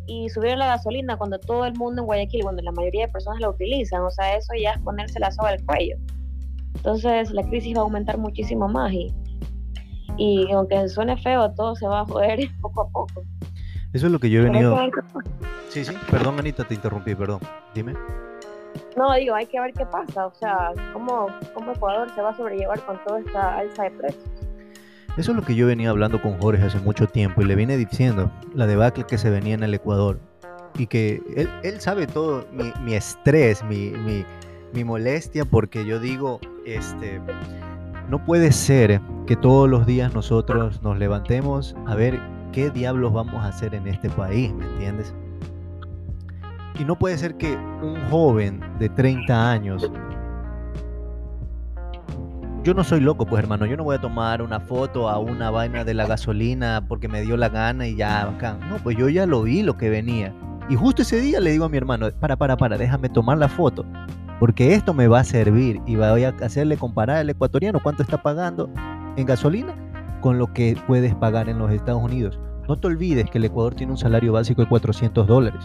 [0.07, 3.41] y subieron la gasolina cuando todo el mundo en Guayaquil, cuando la mayoría de personas
[3.41, 5.97] la utilizan, o sea, eso ya es ponerse la soga al cuello.
[6.77, 9.13] Entonces la crisis va a aumentar muchísimo más y,
[10.17, 13.23] y aunque suene feo, todo se va a joder poco a poco.
[13.93, 14.79] Eso es lo que yo he venido...
[15.69, 15.93] Sí, sí.
[16.11, 17.41] Perdón, Anita, te interrumpí, perdón.
[17.75, 17.95] Dime.
[18.97, 22.37] No, digo, hay que ver qué pasa, o sea, cómo, cómo Ecuador se va a
[22.37, 24.32] sobrellevar con toda esta alza de precios.
[25.17, 27.77] Eso es lo que yo venía hablando con Jorge hace mucho tiempo y le vine
[27.77, 30.19] diciendo la debacle que se venía en el Ecuador
[30.79, 32.47] y que él, él sabe todo
[32.83, 34.25] mi, estrés, mi, mi,
[34.73, 37.21] mi molestia porque yo digo, este,
[38.09, 42.19] no puede ser que todos los días nosotros nos levantemos a ver
[42.51, 45.15] qué diablos vamos a hacer en este país, ¿me entiendes?
[46.79, 49.91] Y no puede ser que un joven de 30 años
[52.63, 53.67] yo no soy loco, pues hermano.
[53.67, 57.23] Yo no voy a tomar una foto a una vaina de la gasolina porque me
[57.23, 58.61] dio la gana y ya, bacán.
[58.69, 60.33] No, pues yo ya lo vi lo que venía.
[60.69, 63.49] Y justo ese día le digo a mi hermano, para, para, para, déjame tomar la
[63.49, 63.85] foto.
[64.39, 68.23] Porque esto me va a servir y voy a hacerle comparar al ecuatoriano cuánto está
[68.23, 68.71] pagando
[69.17, 69.75] en gasolina
[70.21, 72.39] con lo que puedes pagar en los Estados Unidos.
[72.69, 75.61] No te olvides que el Ecuador tiene un salario básico de 400 dólares.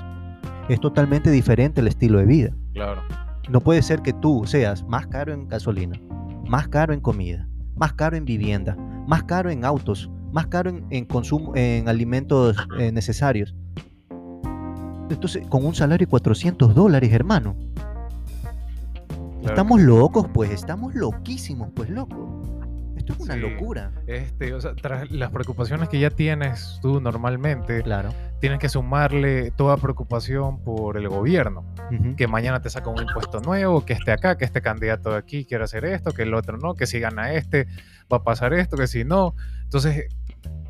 [0.67, 2.49] Es totalmente diferente el estilo de vida.
[2.73, 3.01] Claro.
[3.49, 5.97] No puede ser que tú seas más caro en gasolina,
[6.47, 8.75] más caro en comida, más caro en vivienda,
[9.07, 13.55] más caro en autos, más caro en, en consumo, en alimentos eh, necesarios.
[15.09, 17.55] Entonces, con un salario de 400 dólares, hermano.
[19.07, 19.49] Claro.
[19.49, 22.36] Estamos locos, pues, estamos loquísimos, pues, loco.
[23.07, 23.39] Esto es una Sí.
[23.39, 23.91] locura.
[24.07, 28.09] Este, o sea, tras las preocupaciones que ya tienes tú normalmente, Claro.
[28.39, 31.65] tienes que sumarle toda preocupación por el gobierno.
[32.17, 35.45] Que mañana te saca un impuesto nuevo, que este acá, que este candidato de aquí
[35.45, 37.67] quiere hacer esto, que el otro no, que si gana este
[38.11, 39.35] va a pasar esto, que si no.
[39.63, 40.05] Entonces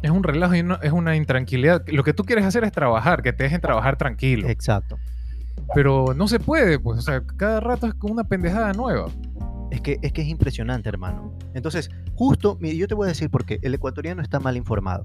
[0.04, 1.84] es un relajo y no- es una intranquilidad.
[1.88, 4.48] Lo que tú quieres hacer es trabajar, que te dejen trabajar tranquilo.
[4.48, 4.98] Exacto.
[5.74, 9.08] Pero no se puede, pues, o sea, cada rato es con una pendejada nueva.
[9.72, 11.34] Es que, es que es impresionante, hermano.
[11.54, 13.60] Entonces, justo, mire, yo te voy a decir por qué.
[13.62, 15.04] El ecuatoriano está mal informado.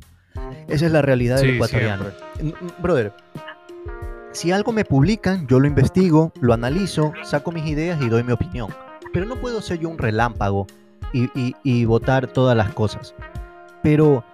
[0.68, 2.04] Esa es la realidad del Sí, ecuatoriano.
[2.38, 2.60] siempre.
[2.80, 3.12] Brother,
[4.32, 8.32] si algo me publican, yo lo investigo, lo analizo, saco mis ideas y doy mi
[8.32, 8.70] opinión.
[9.12, 10.66] pero no puedo ser yo un relámpago
[11.12, 13.14] y, y, y votar todas las cosas.
[13.82, 14.24] Pero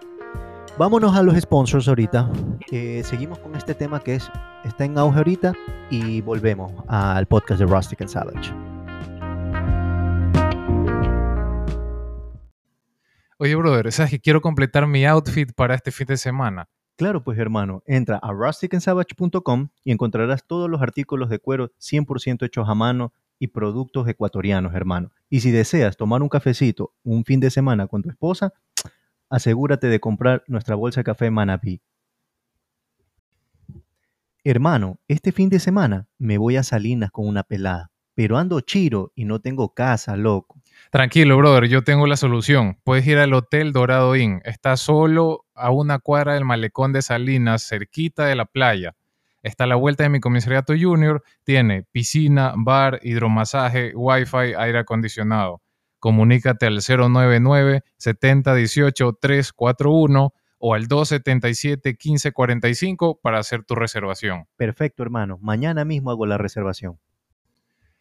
[0.79, 2.31] vámonos a los sponsors ahorita.
[2.71, 4.31] Eh, seguimos con este tema que es,
[4.65, 5.53] está en auge ahorita
[5.91, 8.53] y volvemos al podcast de Rustic and Savage.
[13.41, 16.69] Oye, brother, ¿sabes que quiero completar mi outfit para este fin de semana?
[16.97, 22.69] Claro, pues hermano, entra a rusticandsavage.com y encontrarás todos los artículos de cuero 100% hechos
[22.69, 25.13] a mano y productos ecuatorianos, hermano.
[25.31, 28.53] Y si deseas tomar un cafecito un fin de semana con tu esposa,
[29.31, 31.81] asegúrate de comprar nuestra bolsa de café Manapí.
[34.43, 39.13] Hermano, este fin de semana me voy a Salinas con una pelada, pero ando chiro
[39.15, 40.61] y no tengo casa, loco.
[40.91, 42.79] Tranquilo, brother, yo tengo la solución.
[42.83, 44.41] Puedes ir al Hotel Dorado Inn.
[44.45, 48.95] Está solo a una cuadra del malecón de Salinas, cerquita de la playa.
[49.43, 51.23] Está a la vuelta de mi comisariato junior.
[51.45, 55.61] Tiene piscina, bar, hidromasaje, wifi, aire acondicionado.
[55.99, 64.47] Comunícate al 099 7018 341 o al 277 1545 para hacer tu reservación.
[64.57, 65.39] Perfecto, hermano.
[65.41, 66.99] Mañana mismo hago la reservación.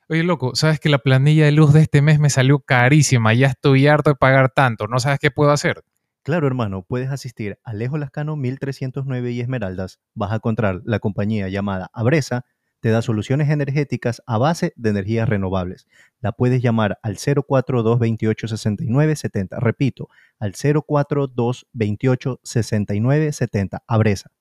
[0.10, 3.34] Oye, loco, ¿sabes que la planilla de luz de este mes me salió carísima?
[3.34, 4.88] Ya estoy harto de pagar tanto.
[4.88, 5.84] ¿No sabes qué puedo hacer?
[6.24, 10.00] Claro, hermano, puedes asistir a Alejo Lascano 1309 y Esmeraldas.
[10.14, 12.46] Vas a encontrar la compañía llamada Abresa.
[12.80, 15.88] Te da soluciones energéticas a base de energías renovables.
[16.22, 19.60] La puedes llamar al 042 28 69 70.
[19.60, 20.08] Repito,
[20.40, 23.84] al 042 28 69 70.
[23.86, 24.32] Abresa.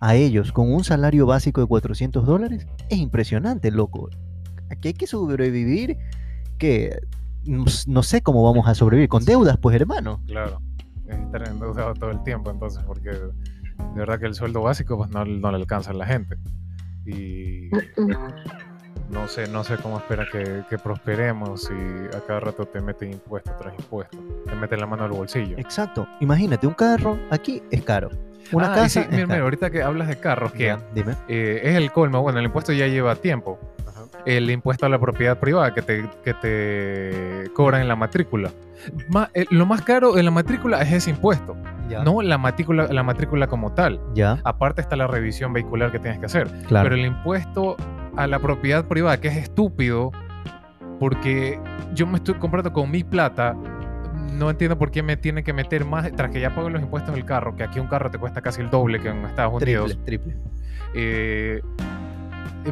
[0.00, 4.10] a ellos con un salario básico de 400 dólares, es impresionante, loco.
[4.68, 5.96] Aquí hay que sobrevivir,
[6.58, 6.98] que
[7.46, 10.20] no, sé cómo vamos a sobrevivir, con deudas, pues hermano.
[10.26, 10.60] Claro,
[11.08, 13.30] es estar endeudado todo el tiempo, entonces, porque de
[13.94, 16.36] verdad que el sueldo básico pues no, no le alcanza a la gente.
[17.06, 17.68] Y
[19.10, 21.74] no sé, no sé cómo espera que, que prosperemos si
[22.16, 25.58] a cada rato te meten impuesto tras impuesto, te meten la mano al bolsillo.
[25.58, 26.06] Exacto.
[26.20, 28.08] Imagínate, un carro aquí es caro.
[28.52, 29.44] Una Ah, casa sí, es mira, mira, caro.
[29.44, 31.14] ahorita que hablas de carros, que dime.
[31.28, 33.58] eh, es el colmo, bueno, el impuesto ya lleva tiempo.
[34.26, 38.50] El impuesto a la propiedad privada que te, que te cobran en la matrícula.
[39.08, 41.56] Ma- eh, lo más caro en la matrícula es ese impuesto,
[41.88, 42.02] Ya.
[42.04, 44.00] no la matrícula, la matrícula como tal.
[44.14, 46.48] Ya, Aparte está la revisión vehicular que tienes que hacer.
[46.66, 46.84] claro.
[46.88, 47.76] Pero el impuesto
[48.16, 50.10] a la propiedad privada, que es estúpido,
[50.98, 51.58] porque
[51.94, 53.54] yo me estoy comprando con mi plata,
[54.32, 57.14] no entiendo por qué me tienen que meter más, tras que ya pago los impuestos
[57.14, 59.98] del carro, que aquí un carro te cuesta casi el doble que en Estados Unidos,
[60.04, 60.36] triple, triple.
[60.94, 61.62] eh,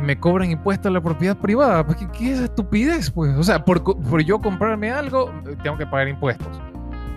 [0.00, 1.84] me cobran impuestos a la propiedad privada.
[1.84, 3.10] Pues, ¿Qué, qué es esa estupidez?
[3.10, 3.36] Pues?
[3.36, 3.82] O sea, por,
[4.24, 5.30] yo comprarme algo,
[5.62, 6.48] tengo que pagar impuestos.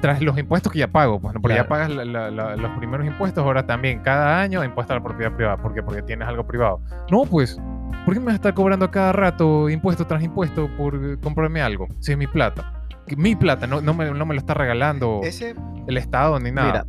[0.01, 1.41] Tras los impuestos que ya pago, pues, ¿no?
[1.41, 4.97] porque ya pagas la- la- la- los primeros impuestos, ahora también, cada año, impuesto a
[4.97, 5.57] la propiedad privada.
[5.57, 5.81] ¿Por qué?
[5.81, 6.81] Porque tienes algo privado.
[7.09, 7.59] No, pues,
[8.05, 11.61] ¿por qué me vas a estar cobrando a cada rato impuesto tras impuesto por comprarme
[11.61, 11.87] algo?
[11.99, 12.83] Si es mi plata.
[13.17, 15.55] Mi plata, no, no, me, no me lo está regalando Ese,
[15.87, 16.67] el Estado ni nada.
[16.71, 16.85] mira,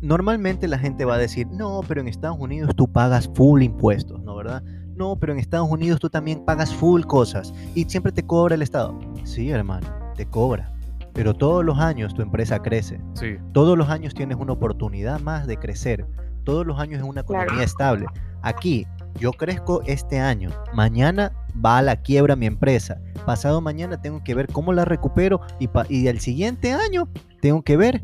[0.00, 4.22] normalmente la gente va a decir, no, pero en Estados Unidos tú pagas full impuestos,
[4.22, 4.62] ¿no verdad?
[4.96, 8.62] No, pero en Estados Unidos tú también pagas full cosas y siempre te cobra el
[8.62, 8.98] Estado.
[9.24, 10.70] Sí, hermano, te cobra.
[11.12, 13.00] Pero todos los años tu empresa crece.
[13.14, 16.06] Sí, Todos los años tienes una oportunidad más de crecer.
[16.44, 17.42] Todos los años es una Claro.
[17.44, 18.06] economía estable.
[18.42, 18.86] Aquí,
[19.18, 21.32] yo crezco este año, mañana
[21.64, 25.68] va a la quiebra mi empresa, pasado mañana tengo que ver cómo la recupero y,
[25.88, 27.08] y el siguiente año
[27.40, 28.02] tengo que ver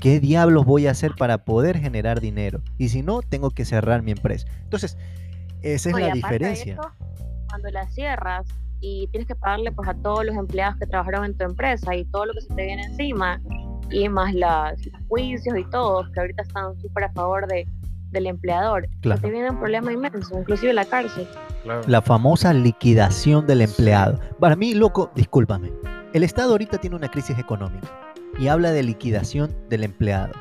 [0.00, 2.62] qué diablos voy a hacer para poder generar dinero.
[2.78, 4.46] Y si no, tengo que cerrar mi empresa.
[4.64, 4.96] Entonces,
[5.62, 6.72] esa es la diferencia.
[6.74, 6.82] eso,
[7.48, 8.46] cuando la cierras
[8.80, 12.04] y tienes que pagarle pues a todos los empleados que trabajaron en tu empresa y
[12.06, 13.40] todo lo que se te viene encima
[13.90, 17.66] y más las, los juicios y todo que ahorita están súper a favor de,
[18.10, 19.20] del empleador Claro.
[19.20, 21.26] te viene un problema inmenso inclusive la cárcel
[21.64, 21.82] Claro.
[21.88, 24.20] La famosa liquidación del empleado.
[24.38, 25.72] Para mí, loco, discúlpame.
[26.14, 27.88] El Estado ahorita tiene una crisis económica
[28.38, 30.32] y habla de liquidación del empleado.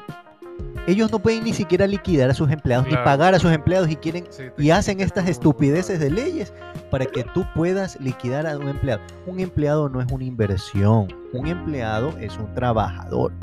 [0.87, 3.97] Ellos no pueden ni siquiera liquidar a sus empleados ni pagar a sus empleados y
[3.97, 6.53] quieren Sí, y hacen estas estupideces de leyes
[6.89, 9.01] para que tú puedas liquidar a un empleado.
[9.25, 13.33] Un empleado no es una inversión, un empleado es un trabajador.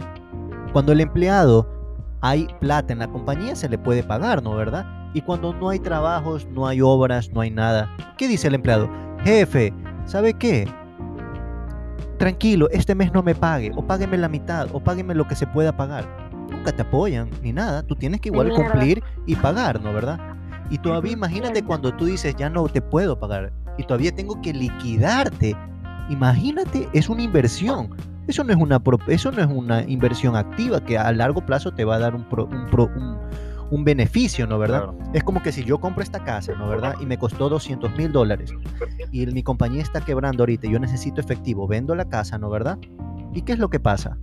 [0.72, 1.68] Cuando el empleado
[2.22, 4.86] hay plata en la compañía se le puede pagar, ¿no verdad?
[5.12, 8.88] Y cuando no hay trabajos, no hay obras, no hay nada, ¿qué dice el empleado?
[9.22, 9.70] Jefe,
[10.06, 10.66] ¿sabe qué?
[12.18, 15.46] Tranquilo, este mes no me pague, o págueme la mitad, o págueme lo que se
[15.46, 16.23] pueda pagar.
[16.56, 20.18] Nunca te apoyan ni nada, tú tienes que igual cumplir y pagar, ¿no verdad?
[20.70, 24.52] Y todavía imagínate cuando tú dices, ya no te puedo pagar, y todavía tengo que
[24.54, 25.56] liquidarte.
[26.10, 27.90] Imagínate, es una inversión.
[28.26, 31.84] Eso no es una, eso no es una inversión activa que a largo plazo te
[31.84, 33.18] va a dar un, pro- un, pro- un-
[33.70, 34.84] un beneficio, ¿no verdad?
[34.84, 34.98] Claro.
[35.12, 36.94] Es como que si yo compro esta casa, ¿no verdad?
[37.00, 38.50] Y me costó 200 mil dólares
[39.10, 42.78] y mi compañía está quebrando ahorita yo necesito efectivo, vendo la casa, ¿no verdad?
[43.32, 44.18] ¿Y qué es lo que pasa?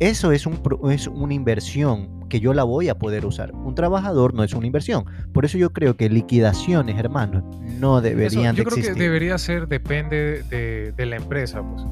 [0.00, 3.52] Eso es, un, es una inversión que yo la voy a poder usar.
[3.54, 5.04] Un trabajador no es una inversión.
[5.32, 7.44] Por eso yo creo que liquidaciones, hermanos,
[7.78, 8.94] no Eso, deberían yo de creo existir.
[8.94, 11.82] que debería ser, depende de, de la empresa, pues.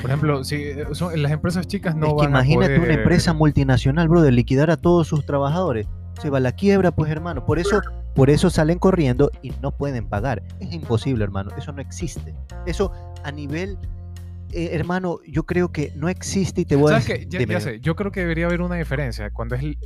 [0.00, 2.90] Por ejemplo, si eh, son, las empresas chicas no es que van imagínate a poder...
[2.92, 5.88] una empresa multinacional, bro, de liquidar a todos sus trabajadores.
[6.22, 7.44] Se va a la quiebra, pues, hermano.
[7.44, 7.80] Por eso,
[8.14, 10.44] por eso salen corriendo y no pueden pagar.
[10.60, 11.50] Es imposible, hermano.
[11.58, 12.32] Eso no existe.
[12.66, 12.92] Eso
[13.24, 13.76] a nivel,
[14.52, 17.46] eh, hermano, yo creo que no existe y te voy a ¿Sabes decir.
[17.48, 19.78] Ya, sé, yo creo que debería haber una diferencia cuando es li-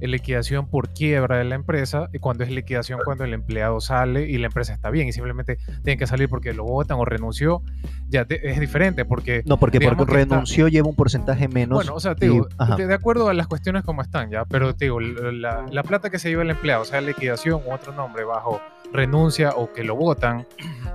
[0.00, 4.36] liquidación por quiebra de la empresa y cuando es liquidación cuando el empleado sale y
[4.38, 7.62] la empresa está bien y simplemente tiene que salir porque lo votan o renunció,
[8.08, 9.42] ya te- es diferente porque...
[9.46, 11.76] No, porque, porque que está- renunció lleva un porcentaje menos.
[11.76, 14.44] Bueno, o sea, te digo, de, de acuerdo a las cuestiones como están, ¿ya?
[14.44, 17.92] Pero te digo, la, la plata que se lleva el empleado, sea liquidación u otro
[17.92, 18.60] nombre bajo
[18.92, 20.46] renuncia o que lo votan,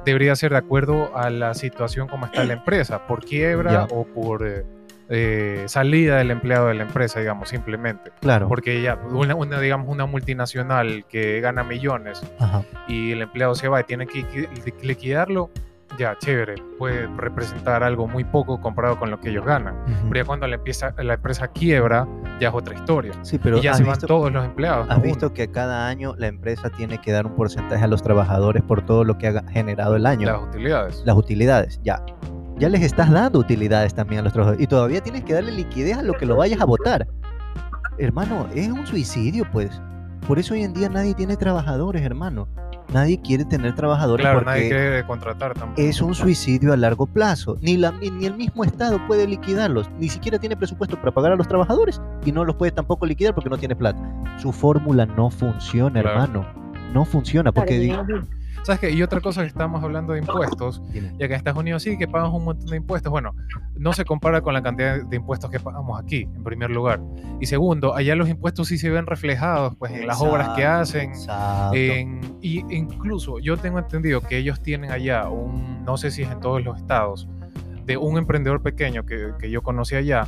[0.05, 3.83] debería ser de acuerdo a la situación como está la empresa, por quiebra Ya.
[3.95, 4.65] o por eh,
[5.09, 8.11] eh, salida del empleado de la empresa, digamos, simplemente.
[8.21, 8.47] claro.
[8.47, 12.63] Porque ya, una, una, digamos, una multinacional que gana millones Ajá.
[12.87, 15.49] y el empleado se va y tiene que liqui- liquidarlo,
[15.99, 19.75] ya, chévere, puede representar algo muy poco comparado con lo que ellos ganan.
[20.09, 22.07] Pero ya cuando la, empieza, la empresa quiebra,
[22.39, 23.11] ya es otra historia.
[23.23, 24.87] Sí, pero y ya se van visto- todos los empleados.
[24.89, 25.33] Has visto uno.
[25.33, 29.03] que cada año la empresa tiene que dar un porcentaje a los trabajadores por todo
[29.03, 30.27] lo que ha generado el año.
[30.31, 31.03] las utilidades.
[31.05, 32.01] las utilidades, ya.
[32.61, 34.63] Ya les estás dando utilidades también a los trabajadores.
[34.63, 37.07] Y todavía tienes que darle liquidez a lo que lo vayas a votar.
[37.97, 39.81] Hermano, es un suicidio, pues.
[40.27, 42.47] Por eso hoy en día nadie tiene trabajadores, hermano.
[42.93, 45.81] Nadie quiere tener trabajadores Claro, porque nadie quiere contratar tampoco.
[45.81, 47.57] es un suicidio a largo plazo.
[47.61, 49.89] Ni, la, ni el mismo Estado puede liquidarlos.
[49.97, 53.33] Ni siquiera tiene presupuesto para pagar a los trabajadores y no los puede tampoco liquidar
[53.33, 53.99] porque no tiene plata.
[54.37, 56.21] Su fórmula no funciona, Claro.
[56.21, 56.45] hermano.
[56.93, 57.97] No funciona porque...
[58.63, 58.91] ¿Sabes qué?
[58.91, 62.07] Y otra cosa que estamos hablando de impuestos, ya que en Estados Unidos sí que
[62.07, 63.11] pagas un montón de impuestos.
[63.11, 63.33] Bueno,
[63.75, 67.01] no se compara con la cantidad de impuestos que pagamos aquí, en primer lugar.
[67.39, 71.11] Y segundo, allá los impuestos sí se ven reflejados pues, en las obras que hacen.
[71.73, 76.29] En, y incluso yo tengo entendido que ellos tienen allá un, no sé si es
[76.29, 77.27] en todos los estados,
[77.85, 80.27] de un emprendedor pequeño que, que yo conocí allá,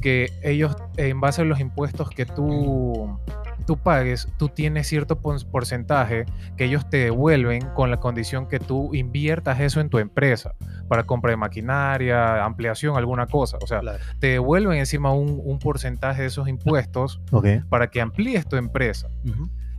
[0.00, 3.18] que ellos, en base a los impuestos que tú,
[3.66, 6.24] tú pagues, tú tienes cierto porcentaje
[6.56, 10.54] que ellos te devuelven con la condición que tú inviertas eso en tu empresa
[10.88, 13.58] para compra de maquinaria, ampliación, alguna cosa.
[13.62, 13.98] O sea, Claro.
[14.20, 17.20] te devuelven encima un, un porcentaje de esos impuestos
[17.68, 19.08] para que amplíes tu empresa.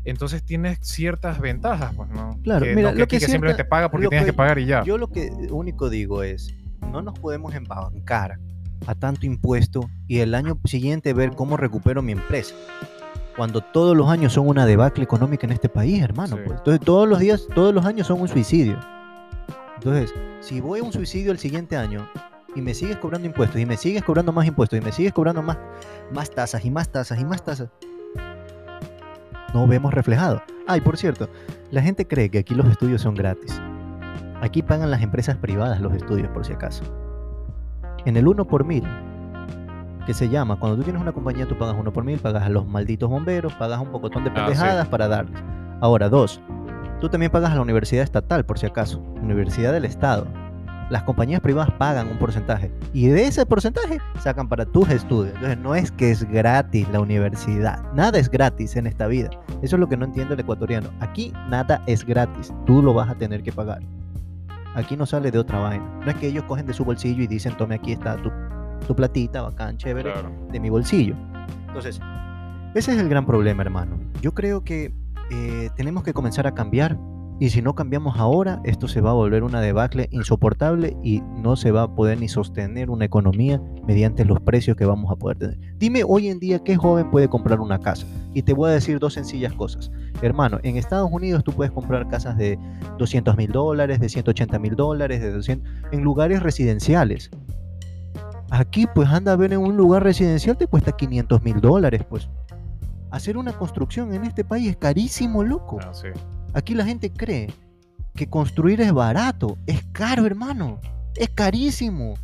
[0.05, 2.39] Entonces tienes ciertas ventajas, pues, ¿no?
[2.43, 4.37] Claro, que, mira, no, que lo que que simplemente sienta- paga porque tienes que- que
[4.37, 4.83] pagar y ya.
[4.83, 6.53] Yo lo que único digo es,
[6.91, 8.39] no nos podemos embancar
[8.85, 12.53] a tanto impuesto y el año siguiente ver cómo recupero mi empresa.
[13.37, 16.35] Cuando todos los años son una debacle económica en este país, hermano.
[16.35, 16.41] Sí.
[16.45, 16.57] pues.
[16.57, 18.79] Entonces todos los días, todos los años son un suicidio.
[19.75, 22.09] Entonces, si voy a un suicidio el siguiente año
[22.55, 25.43] y me sigues cobrando impuestos y me sigues cobrando más impuestos y me sigues cobrando
[25.43, 25.57] más,
[26.11, 27.69] más tasas y más tasas y más tasas,
[29.53, 30.41] no vemos reflejado.
[30.67, 31.29] Ay, por cierto,
[31.69, 33.61] la gente cree que aquí los estudios son gratis.
[34.41, 36.83] Aquí pagan las empresas privadas los estudios, por si acaso.
[38.05, 38.83] En el 1 por mil,
[40.07, 42.49] que se llama, cuando tú tienes una compañía, tú pagas 1 por mil, pagas a
[42.49, 44.41] los malditos bomberos, pagas un pocotón de Ah, sí.
[44.41, 45.39] pendejadas para darles.
[45.81, 46.41] Ahora, dos,
[46.99, 50.25] Tú también pagas a la universidad estatal, por si acaso, universidad del Estado.
[50.89, 55.35] Las compañías privadas pagan un porcentaje y de ese porcentaje sacan para tus estudios.
[55.35, 57.83] Entonces no es que es gratis la universidad.
[57.93, 59.29] Nada es gratis en esta vida.
[59.61, 60.89] Eso es lo que no entiende el ecuatoriano.
[60.99, 62.51] Aquí nada es gratis.
[62.65, 63.81] Tú lo vas a tener que pagar.
[64.73, 65.85] Aquí no sale de otra vaina.
[66.03, 68.31] No es que ellos cogen de su bolsillo y dicen, tome aquí está tu,
[68.87, 70.31] tu platita, bacán, chévere, Claro.
[70.51, 71.15] de mi bolsillo.
[71.67, 71.99] Entonces,
[72.75, 73.97] ese es el gran problema, hermano.
[74.21, 74.93] Yo creo que
[75.31, 76.97] eh, tenemos que comenzar a cambiar.
[77.39, 81.55] Y si no cambiamos ahora, esto se va a volver una debacle insoportable y no
[81.55, 85.37] se va a poder ni sostener una economía mediante los precios que vamos a poder
[85.37, 85.59] tener.
[85.77, 88.07] Dime hoy en día qué joven puede comprar una casa.
[88.33, 89.91] Y te voy a decir dos sencillas cosas.
[90.23, 92.57] Hermano, en Estados Unidos tú puedes comprar casas de
[92.97, 97.29] 200 mil dólares, de 180 mil dólares, de 200, en lugares residenciales.
[98.49, 102.29] Aquí pues anda a ver en un lugar residencial te cuesta 500 mil dólares pues.
[103.11, 105.79] Hacer una construcción en este país es carísimo, loco.
[105.81, 106.07] Ah, sí.
[106.53, 107.53] Aquí la gente cree
[108.15, 109.57] que construir es barato.
[109.65, 110.79] Es caro, hermano.
[111.15, 112.15] Es carísimo.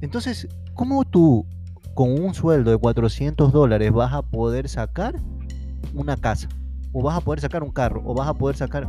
[0.00, 1.44] Entonces, ¿cómo tú
[1.94, 5.14] con un sueldo de 400 dólares vas a poder sacar
[5.94, 6.48] una casa?
[6.92, 8.02] O vas a poder sacar un carro?
[8.04, 8.88] ¿O vas a poder sacar...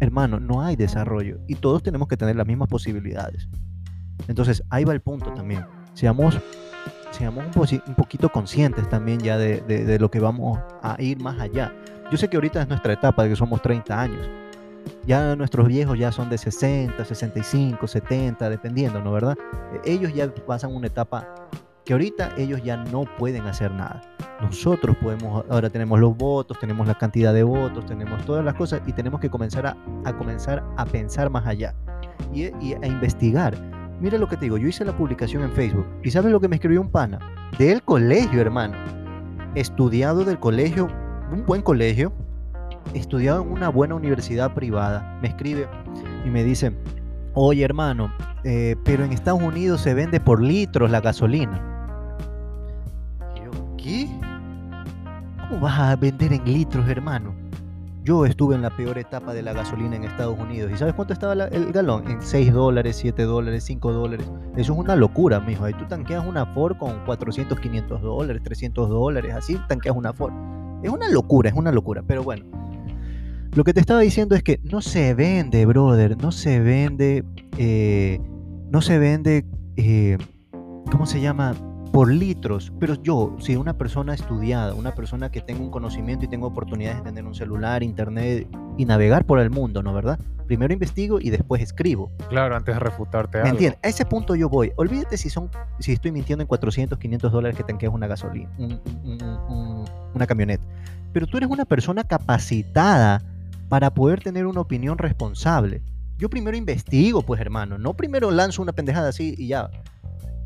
[0.00, 1.38] Hermano, no hay desarrollo.
[1.48, 3.48] Y todos tenemos que tener las mismas posibilidades.
[4.26, 5.64] Entonces, ahí va el punto también.
[5.94, 6.38] Seamos,
[7.10, 11.00] seamos un, posi- un poquito conscientes también ya de, de- de lo que vamos a
[11.00, 11.72] ir más allá.
[12.10, 14.28] Yo sé que ahorita es nuestra etapa de que somos 30 años.
[15.06, 19.12] Ya nuestros viejos ya son de 60, 65, 70, dependiendo, ¿no?
[19.12, 19.36] ¿Verdad?
[19.84, 21.26] E- Ellos ya pasan una etapa
[21.84, 24.02] que ahorita ellos ya no pueden hacer nada.
[24.42, 28.82] Nosotros podemos, ahora tenemos los votos, tenemos la cantidad de votos, tenemos todas las cosas
[28.86, 31.74] y tenemos que comenzar a, a comenzar a pensar más allá
[32.32, 33.56] y, y a investigar.
[34.00, 36.46] Mira lo que te digo, yo hice la publicación en Facebook y ¿sabes lo que
[36.46, 37.18] me escribió un pana?
[37.58, 38.76] Del colegio, hermano.
[39.56, 40.88] Estudiado del colegio,
[41.32, 42.12] un buen colegio,
[42.94, 45.18] estudiado en una buena universidad privada.
[45.20, 45.66] Me escribe
[46.24, 46.72] y me dice,
[47.34, 48.12] oye hermano,
[48.44, 51.64] eh, pero en Estados Unidos se vende por litros la gasolina.
[53.76, 54.08] ¿qué?
[55.48, 57.34] ¿Cómo vas a vender en litros, hermano?
[58.08, 60.72] Yo estuve en la peor etapa de la gasolina en Estados Unidos.
[60.72, 62.10] ¿Y sabes cuánto estaba el galón?
[62.10, 64.26] En 6 dólares, 7 dólares, 5 dólares.
[64.56, 65.66] Eso es una locura, mijo.
[65.66, 69.34] Ahí tú tanqueas una Ford con 400, 500 dólares, 300 dólares.
[69.34, 70.32] Así tanqueas una Ford.
[70.82, 72.02] Es una locura, es una locura.
[72.06, 72.46] Pero bueno.
[73.54, 76.16] Lo que te estaba diciendo es que no se vende, brother.
[76.16, 77.26] No se vende.
[77.58, 78.22] eh,
[78.70, 79.44] no se vende.
[79.76, 80.16] eh,
[80.90, 81.54] ¿Cómo se llama?
[81.92, 82.72] Por litros.
[82.78, 86.98] Pero yo, si una persona estudiada, una persona que tenga un conocimiento y tenga oportunidades
[86.98, 90.18] de tener un celular, internet y navegar por el mundo, ¿no verdad?
[90.46, 92.10] Primero investigo y después escribo.
[92.28, 93.52] Claro, antes de refutarte ¿Me algo.
[93.54, 93.80] entiendes?
[93.82, 94.72] A ese punto yo voy.
[94.76, 98.80] Olvídate si son, si estoy mintiendo en 400, 500 dólares que tanqueas una gasolina, un-
[99.04, 99.84] un- un-
[100.14, 100.64] una camioneta.
[101.12, 103.22] Pero tú eres una persona capacitada
[103.68, 105.82] para poder tener una opinión responsable.
[106.16, 109.70] Yo primero investigo, pues hermano, no primero lanzo una pendejada así y ya.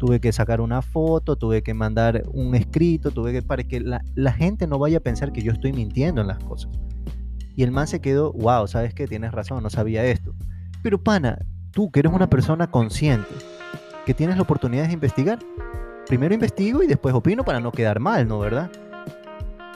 [0.03, 4.03] Tuve que sacar una foto, tuve que mandar un escrito, tuve que para que la,
[4.16, 6.72] la gente no vaya a pensar que yo estoy mintiendo en las cosas.
[7.55, 9.07] Y el man se quedó, wow, ¿sabes qué?
[9.07, 10.34] Tienes razón, no sabía esto.
[10.82, 11.38] Pero pana,
[11.70, 13.28] tú que eres una persona consciente,
[14.05, 15.38] que tienes la oportunidad de investigar,
[16.09, 18.40] primero investigo y después opino para no quedar mal, ¿no?
[18.40, 18.72] ¿Verdad?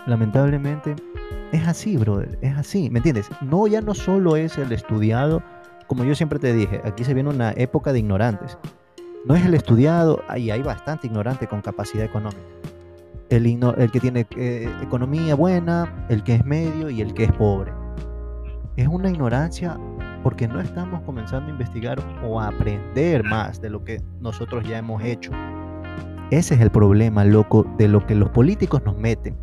[0.08, 0.96] Lamentablemente
[1.52, 3.28] es así, brother, es así, ¿me entiendes?
[3.42, 5.40] No, ya no solo es el estudiado,
[5.86, 8.58] como yo siempre te dije, aquí se viene una época de ignorantes.
[9.26, 12.40] No es el estudiado, ahí hay bastante ignorante con capacidad económica.
[13.28, 17.32] El, el que tiene eh, economía buena, el que es medio y el que es
[17.32, 17.72] pobre.
[18.76, 19.80] Es una ignorancia
[20.22, 24.78] porque no estamos comenzando a investigar o a aprender más de lo que nosotros ya
[24.78, 25.32] hemos hecho.
[26.30, 29.36] Ese es el problema, loco, de lo que los políticos nos meten.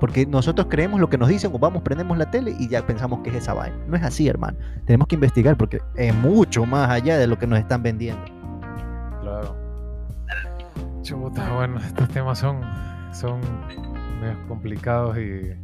[0.00, 3.20] Porque nosotros creemos lo que nos dicen, o vamos, prendemos la tele y ya pensamos
[3.20, 3.76] que es esa vaina.
[3.86, 4.58] No es así, hermano.
[4.84, 8.37] Tenemos que investigar porque es mucho más allá de lo que nos están vendiendo.
[11.08, 12.60] Chuta, bueno, estos temas son,
[13.12, 13.40] son
[14.20, 15.54] medio complicados y,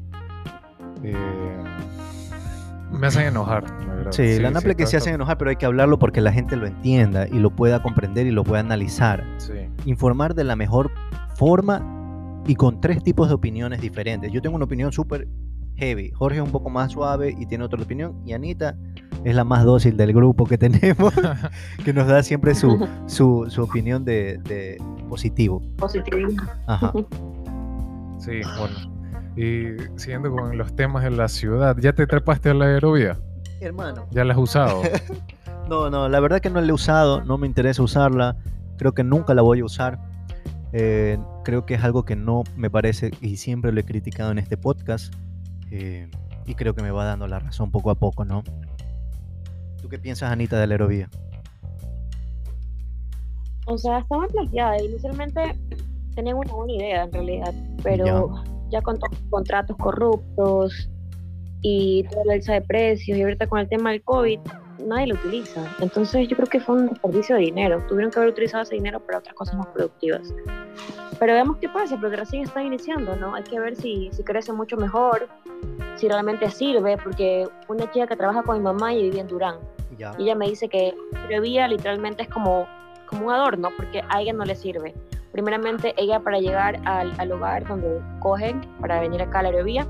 [2.91, 4.13] me hacen enojar, la verdad.
[4.13, 6.67] Sí, la naple que se hacen enojar, pero hay que hablarlo porque la gente lo
[6.67, 9.23] entienda y lo pueda comprender y lo pueda analizar.
[9.37, 9.53] Sí,
[9.85, 10.91] informar de la mejor
[11.37, 11.83] forma
[12.47, 14.33] y con tres tipos de opiniones diferentes.
[14.33, 15.29] Yo tengo una opinión súper
[15.77, 16.11] heavy.
[16.13, 18.19] Jorge es un poco más suave y tiene otra opinión.
[18.25, 18.77] Y Anita
[19.25, 21.13] es la más dócil del grupo que tenemos,
[21.85, 25.63] que nos da siempre su, su, su opinión de, de positivo.
[25.77, 26.29] Positivo.
[26.67, 26.93] Ajá.
[28.19, 28.95] sí, bueno.
[29.37, 33.19] Y siguiendo con los temas de la ciudad, ¿ya te trepaste a la aerovía?
[33.61, 34.07] Hermano.
[34.11, 34.83] ¿Ya la has usado?
[35.69, 38.37] No, no, la verdad que no la he usado, no me interesa usarla,
[38.77, 39.99] creo que nunca la voy a usar.
[40.73, 44.39] Eh, creo que es algo que no me parece y siempre lo he criticado en
[44.39, 45.15] este podcast.
[45.71, 46.11] Eh,
[46.47, 48.43] y creo que me va dando la razón poco a poco, ¿no?
[49.81, 51.09] ¿Tú qué piensas, Anita, de la aerovía?
[53.67, 54.83] O sea, estaba planteada.
[54.83, 55.59] Inicialmente
[56.15, 60.91] tenían una buena idea en realidad, pero ya, con todos los contratos corruptos
[61.63, 64.39] y toda la alza de precios y ahorita con el tema del COVID,
[64.87, 65.65] nadie lo utiliza.
[65.81, 67.85] Entonces yo creo que fue un desperdicio de dinero.
[67.89, 70.35] Tuvieron que haber utilizado ese dinero para otras cosas más productivas.
[71.19, 73.35] Pero veamos qué pasa, porque recién está iniciando, ¿no?
[73.35, 75.29] Hay que ver si, si crece mucho mejor,
[75.97, 79.57] si realmente sirve, porque una chica que trabaja con mi mamá y vive en Durán.
[80.19, 82.67] Y ella me dice que Aerovía literalmente es como,
[83.15, 84.95] como un adorno, porque a ella no le sirve.
[85.33, 89.87] Primeramente, ella para llegar al, al lugar donde cogen para venir acá a la aerovía,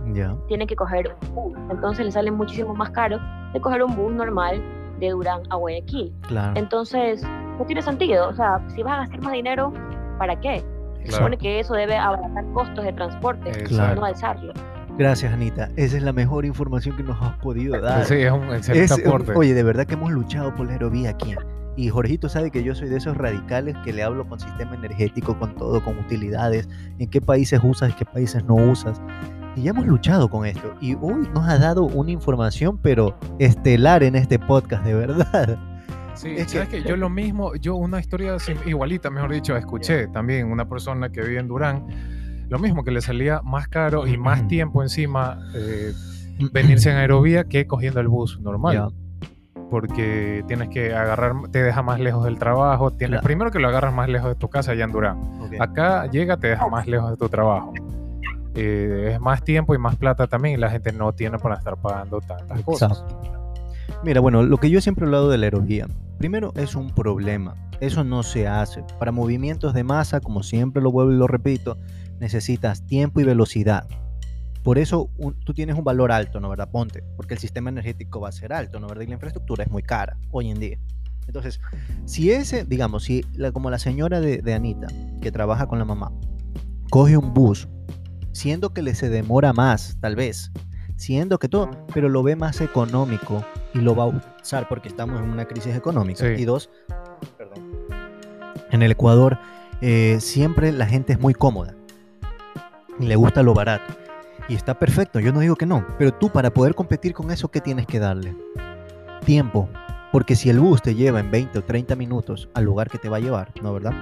[0.48, 1.58] tiene que coger un bus.
[1.70, 3.18] Entonces le sale muchísimo más caro
[3.52, 4.62] de coger un bus normal
[5.00, 6.14] de Durán a Guayaquil.
[6.54, 7.22] Entonces,
[7.58, 8.28] no tiene sentido.
[8.28, 9.72] O sea, si vas a gastar más dinero,
[10.18, 10.64] ¿para qué?
[11.04, 14.54] Se supone que eso debe abaratar costos de transporte, no alzarlo.
[14.96, 15.68] Gracias, Anita.
[15.76, 18.04] Esa es la mejor información que nos has podido dar.
[18.04, 19.32] Sí, es un excelente aporte.
[19.34, 21.34] Oye, de verdad que hemos luchado por la aerovía aquí.
[21.76, 25.38] Y Jorgito sabe que yo soy de esos radicales que le hablo con sistema energético,
[25.38, 26.68] con todo, con utilidades,
[26.98, 29.00] en qué países usas, en qué países no usas.
[29.56, 30.74] Y ya hemos luchado con esto.
[30.80, 35.58] Y hoy nos ha dado una información, pero estelar en este podcast, de verdad.
[36.14, 40.68] Sí, es que, yo lo mismo, yo una historia igualita, mejor dicho, escuché también una
[40.68, 41.86] persona que vive en Durán
[42.48, 45.92] lo mismo, que le salía más caro y más tiempo encima eh,
[46.52, 48.92] venirse en aerovía que cogiendo el bus normal.
[49.70, 52.90] Porque tienes que agarrar, te deja más lejos del trabajo.
[52.90, 55.18] Tienes primero que lo agarras más lejos de tu casa allá en Durán.
[55.58, 57.72] Acá llega, te deja más lejos de tu trabajo.
[58.54, 61.76] Eh, es más tiempo y más plata también y la gente no tiene para estar
[61.76, 63.04] pagando tantas cosas.
[64.04, 65.88] Mira, bueno, lo que yo siempre he hablado de la aerovía,
[66.18, 68.84] primero es un problema, eso no se hace.
[68.98, 71.78] Para movimientos de masa, como siempre lo vuelvo y lo repito,
[72.20, 73.86] necesitas tiempo y velocidad.
[74.64, 75.10] Por eso
[75.44, 76.70] tú tienes un valor alto, ¿no verdad?
[76.70, 79.02] Ponte, porque el sistema energético va a ser alto, ¿no verdad?
[79.02, 80.78] Y la infraestructura es muy cara hoy en día.
[81.26, 81.60] Entonces,
[82.06, 84.86] si ese, digamos, si como la señora de, de Anita,
[85.20, 86.12] que trabaja con la mamá,
[86.88, 87.68] coge un bus,
[88.32, 90.50] siendo que le se demora más, tal vez,
[90.96, 93.44] siendo que todo, pero lo ve más económico
[93.74, 96.26] y lo va a usar porque estamos en una crisis económica.
[96.32, 96.70] Y dos,
[97.36, 97.70] perdón,
[98.70, 99.38] en el Ecuador
[99.82, 101.74] eh, siempre la gente es muy cómoda
[102.98, 104.03] y le gusta lo barato.
[104.48, 107.48] Y está perfecto, yo no digo que no, pero tú para poder competir con eso,
[107.50, 108.36] ¿qué tienes que darle?
[109.24, 109.68] Tiempo,
[110.12, 113.08] porque si el bus te lleva en 20 o 30 minutos al lugar que te
[113.08, 113.92] va a llevar, ¿no verdad?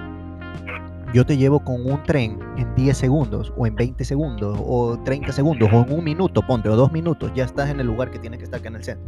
[1.13, 5.31] Yo te llevo con un tren en 10 segundos, o en 20 segundos, o 30
[5.31, 8.19] segundos, o en un minuto, ponte, o dos minutos, ya estás en el lugar que
[8.19, 9.07] tienes que estar acá en el centro.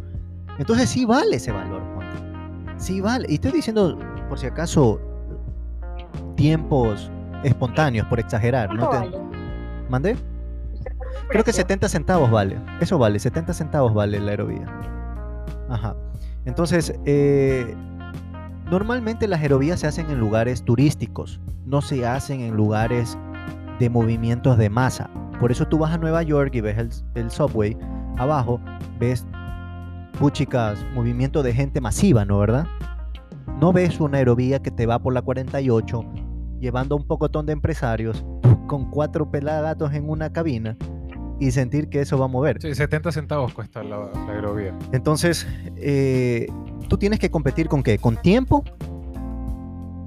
[0.58, 2.78] Entonces sí vale ese valor, ponte.
[2.78, 3.26] Sí vale.
[3.28, 5.00] Y estoy diciendo, por si acaso,
[6.36, 7.10] tiempos
[7.42, 8.72] espontáneos, por exagerar.
[8.72, 8.88] ¿no?
[9.88, 10.16] ¿Mandé?
[11.28, 12.60] Creo que 70 centavos vale.
[12.80, 14.66] Eso vale, 70 centavos vale la aerovía.
[15.68, 15.96] Ajá.
[16.44, 17.74] Entonces, eh,
[18.70, 23.18] normalmente las aerovías se hacen en lugares turísticos, no se hacen en lugares
[23.78, 25.10] de movimientos de masa.
[25.40, 27.76] Por eso tú vas a Nueva York y ves el, el subway
[28.16, 28.60] abajo,
[28.98, 29.26] ves
[30.18, 32.66] puchicas, movimiento de gente masiva, ¿no verdad?
[33.60, 36.04] No ves una aerovía que te va por la 48
[36.60, 38.24] llevando un pocotón de empresarios
[38.66, 40.76] con cuatro pelagatos en una cabina
[41.38, 42.60] y sentir que eso va a mover.
[42.60, 44.74] Sí, 70 centavos cuesta la, aerovía.
[44.92, 46.46] Entonces, eh,
[46.88, 47.98] tú tienes que competir con qué?
[47.98, 48.64] Con tiempo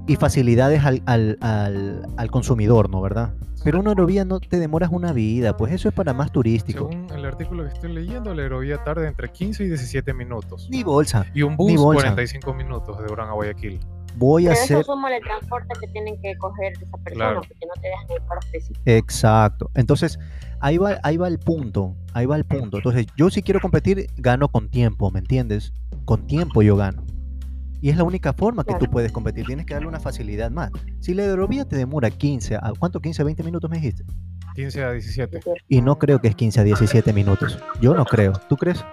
[0.06, 3.00] y facilidades al, al, consumidor, ¿no?
[3.00, 3.32] ¿Verdad?
[3.62, 6.88] Pero una aerovía no te demoras una vida, pues eso es para más turístico.
[6.88, 10.68] Según el artículo que estoy leyendo, la aerovía tarda entre 15 y 17 minutos.
[10.70, 11.26] Ni bolsa.
[11.34, 13.78] Y un bus 45 minutos de Durán a Guayaquil
[14.16, 14.80] voy a hacer...
[14.80, 18.22] Eso suma el transporte que tienen que coger esa persona, porque no te dejan ir
[18.28, 18.80] para específico.
[18.84, 19.70] Exacto.
[19.74, 20.18] Entonces,
[20.60, 22.78] ahí va, ahí va el punto, ahí va el punto.
[22.78, 25.72] Entonces, yo si quiero competir, gano con tiempo, ¿me entiendes?
[26.04, 27.04] Con tiempo yo gano.
[27.82, 29.46] Y es la única forma que tú puedes competir.
[29.46, 30.70] Tienes que darle una facilidad más.
[31.00, 33.00] Si la aerovía te demora 15, ¿a ¿cuánto?
[33.00, 34.04] 15 a 20 minutos me dijiste?
[34.54, 35.40] 15 a 17.
[35.68, 37.58] Y no creo que es 15 a 17 minutos.
[37.80, 38.32] Yo no creo.
[38.48, 38.84] ¿Tú crees?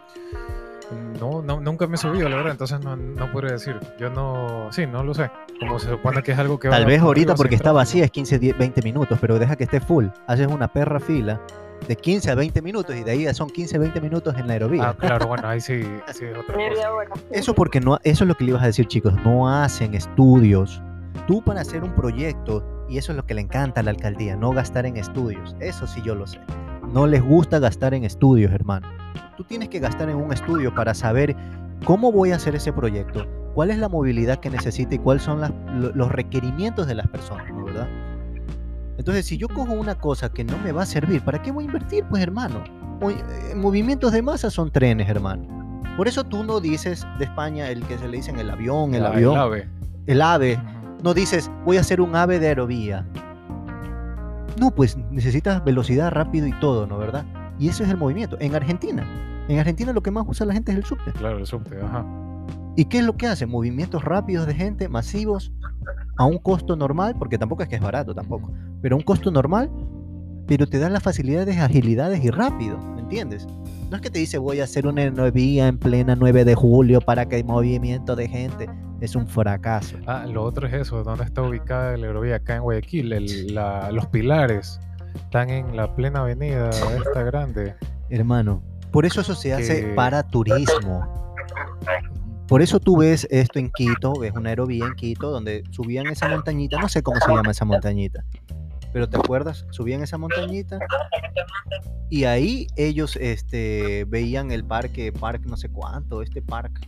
[1.20, 3.78] No, no, nunca me he subido, la verdad, entonces no, no podría decir.
[4.00, 5.30] Yo no, sí, no lo sé.
[5.60, 6.70] Como se supone que es algo que...
[6.70, 9.80] Tal vez ahorita porque está vacía es 15, 10, 20 minutos, pero deja que esté
[9.80, 10.08] full.
[10.28, 11.42] Haces una perra fila
[11.88, 14.54] de 15 a 20 minutos y de ahí son 15 a 20 minutos en la
[14.54, 14.90] aerovía.
[14.90, 15.84] Ah, claro, bueno, ahí sí,
[16.14, 17.22] sí es otra cosa.
[17.32, 20.82] Eso porque no, eso es lo que le ibas a decir, chicos, no hacen estudios.
[21.28, 24.36] Tú para hacer un proyecto, y eso es lo que le encanta a la alcaldía,
[24.36, 25.56] no gastar en estudios.
[25.60, 26.40] Eso sí yo lo sé.
[26.98, 28.88] No les gusta gastar en estudios, hermano.
[29.38, 31.36] Tú tienes que gastar en un estudio para saber
[31.86, 35.42] cómo voy a hacer ese proyecto, cuál es la movilidad que necesita y cuáles son
[35.94, 37.88] los requerimientos de las personas, ¿verdad?
[38.98, 41.66] Entonces, si yo cojo una cosa que no me va a servir, ¿para qué voy
[41.66, 42.04] a invertir?
[42.10, 42.64] Pues hermano,
[43.00, 43.18] Oye,
[43.52, 45.84] eh, movimientos de masa son trenes, hermano.
[45.98, 49.04] Por eso tú no dices de España el que se le dicen el avión, el
[49.04, 49.68] La- avión, El ave.
[50.08, 50.60] el ave.
[51.04, 53.06] No dices, voy a hacer un ave de aerovía.
[54.60, 56.98] No, pues necesitas velocidad, rápido y todo, ¿no?
[56.98, 57.26] ¿Verdad?
[57.60, 58.38] Y eso es el movimiento.
[58.40, 59.06] En Argentina,
[59.48, 61.12] en Argentina lo que más usa la gente es el subte.
[61.14, 62.06] Claro, el subte, ajá.
[62.76, 63.46] ¿Y qué es lo que hace?
[63.46, 65.52] Movimientos rápidos de gente, masivos,
[66.18, 68.52] a un costo normal, porque tampoco es que es barato tampoco,
[68.82, 69.70] pero a un costo normal,
[70.48, 73.48] pero te dan las facilidades, agilidades y rápido, ¿me entiendes?
[73.90, 77.02] No es que te dice voy a hacer una vía en plena 9 de julio
[77.02, 78.70] para que hay movimiento de gente.
[79.00, 79.98] Es un fracaso.
[80.08, 82.36] Ah, lo otro es eso, ¿dónde está ubicada la aerovía?
[82.38, 84.80] Acá en Guayaquil, el- la- los pilares
[85.16, 87.76] están en la plena avenida esta grande.
[88.10, 91.06] Hermano, por eso eso se hace Que- para turismo.
[92.48, 96.28] Por eso tú ves esto en Quito, ves una aerovía en Quito donde subían esa
[96.30, 98.24] montañita, no sé cómo se llama esa montañita,
[98.94, 99.66] pero ¿te acuerdas?
[99.72, 100.80] Subían esa montañita
[102.10, 106.88] y ahí ellos este, veían el parque, parque no sé cuánto, este parque,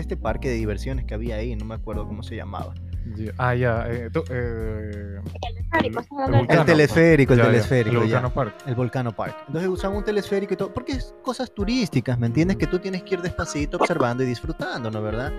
[0.00, 2.74] este parque de diversiones que había ahí, no me acuerdo cómo se llamaba.
[3.16, 3.86] Ya- Ah, ya.
[3.88, 6.60] eh, tú- eh, Teleférico, ¿estás hablando el Vulcano.
[6.60, 7.90] El teleférico, el ya, ya, telesférico.
[8.02, 8.20] El ya.
[8.20, 8.54] Vulcano Park.
[8.66, 9.36] el Volcano Park.
[9.46, 12.56] Entonces usaban un telesférico y todo, porque es cosas turísticas, ¿me entiendes?
[12.58, 15.32] Que tú tienes que ir despacito observando y disfrutando, ¿no verdad?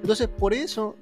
[0.00, 0.96] Entonces, por eso,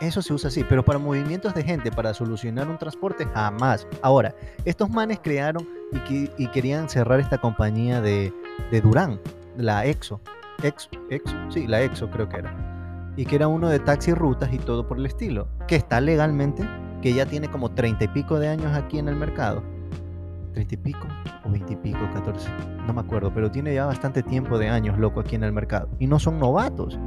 [0.00, 3.86] eso se usa así, pero para movimientos de gente, para solucionar un transporte, jamás.
[4.00, 4.32] Ahora,
[4.64, 8.32] estos manes crearon y, que- y querían cerrar esta compañía de,
[8.70, 9.18] de Durán,
[9.56, 10.20] la Exo.
[10.62, 13.12] Exo, Exo, sí, la Exo creo que era.
[13.16, 16.68] Y que era uno de taxi rutas y todo por el estilo, que está legalmente,
[17.02, 19.62] que ya tiene como treinta y pico de años aquí en el mercado.
[20.52, 21.06] ¿Treinta y pico?
[21.44, 21.98] ¿O veinte y pico?
[22.14, 22.48] ¿Catorce?
[22.86, 25.88] No me acuerdo, pero tiene ya bastante tiempo de años, loco, aquí en el mercado.
[25.98, 26.98] Y no son novatos.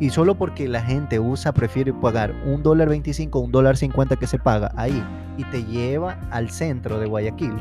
[0.00, 4.26] Y solo porque la gente usa, prefiere pagar un dólar veinticinco, un dólar cincuenta que
[4.26, 5.02] se paga ahí
[5.36, 7.54] y te lleva al centro de Guayaquil.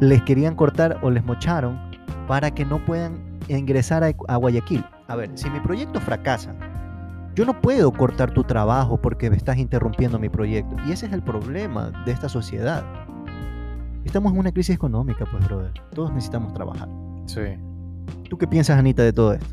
[0.00, 1.89] Les querían cortar o les mocharon
[2.30, 4.84] para que no puedan ingresar a, a Guayaquil.
[5.08, 6.54] A ver, si mi proyecto fracasa,
[7.34, 10.76] yo no puedo cortar tu trabajo porque me estás interrumpiendo mi proyecto.
[10.86, 12.84] Y ese es el problema de esta sociedad.
[14.04, 15.72] Estamos en una crisis económica, pues, brother.
[15.92, 16.88] Todos necesitamos trabajar.
[17.26, 17.40] Sí.
[18.28, 19.52] ¿Tú qué piensas, Anita, de todo esto?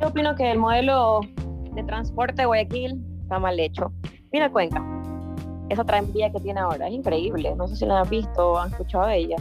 [0.00, 1.20] Yo opino que el modelo
[1.72, 3.92] de transporte de Guayaquil está mal hecho.
[4.32, 4.84] Mira Cuenca,
[5.68, 7.54] esa tranvía que tiene ahora es increíble.
[7.54, 9.36] No sé si la han visto o han escuchado de ella.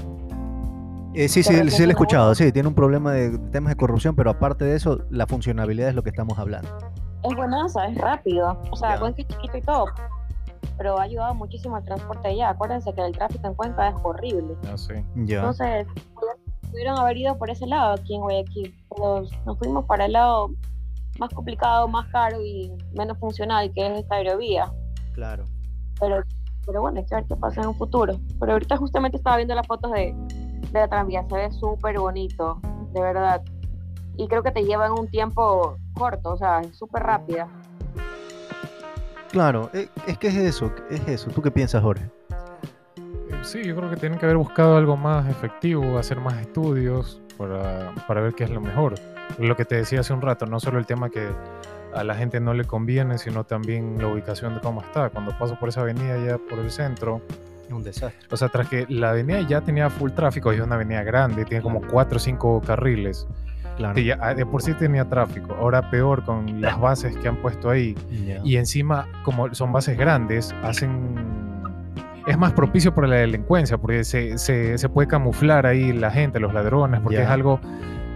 [1.15, 2.35] Eh, sí, sí, sí, lo he escuchado.
[2.35, 5.95] Sí, tiene un problema de temas de corrupción, pero aparte de eso, la funcionabilidad es
[5.95, 6.69] lo que estamos hablando.
[7.23, 8.61] Es buenaza, es rápido.
[8.69, 8.99] O sea.
[8.99, 9.85] Cuenca es chiquito y todo.
[10.77, 12.49] Pero ha ayudado muchísimo al transporte allá.
[12.49, 14.57] Acuérdense que el tráfico en Cuenca es horrible.
[14.63, 14.93] Ya sí.
[15.15, 15.37] Ya.
[15.37, 15.87] Entonces,
[16.69, 18.75] pudieron haber ido por ese lado aquí en Guayaquil.
[18.93, 20.51] Pero nos fuimos para el lado
[21.17, 24.69] más complicado, más caro y menos funcional, que es esta aerovía.
[25.13, 25.45] Claro.
[25.97, 26.23] Pero,
[26.65, 28.19] pero bueno, hay que ver qué pasa en un futuro.
[28.37, 30.13] Pero ahorita justamente estaba viendo las fotos de,
[30.75, 31.25] de la tranvía.
[31.27, 32.59] Se ve súper bonito,
[32.93, 33.41] de verdad.
[34.17, 37.47] Y creo que te lleva en un tiempo corto, o sea, es súper rápida.
[39.31, 41.29] Claro, eh, es que es eso, es eso.
[41.31, 42.05] ¿Tú qué piensas, Jorge?
[42.05, 47.21] Eh, Sí, yo creo que tienen que haber buscado algo más efectivo, hacer más estudios
[47.37, 48.95] para, para ver qué es lo mejor.
[49.37, 51.29] Lo que te decía hace un rato, no solo el tema que
[51.93, 55.09] a la gente no le conviene, sino también la ubicación de cómo está.
[55.09, 57.21] Cuando paso por esa avenida ya por el centro,
[57.67, 58.27] Es un desastre.
[58.31, 61.63] o sea, tras que la avenida ya tenía full tráfico, es una avenida grande, tiene
[61.63, 63.27] como 4 o 5 carriles,
[63.77, 63.93] Claro.
[63.95, 67.35] que ya ah, de por sí tenía tráfico, ahora peor con las bases que han
[67.37, 67.95] puesto ahí.
[68.25, 68.39] Ya.
[68.43, 71.15] Y encima, como son bases grandes, hacen...
[72.27, 76.39] Es más propicio para la delincuencia, porque se, se, se puede camuflar ahí la gente,
[76.39, 77.23] los ladrones, porque Ya.
[77.25, 77.59] es algo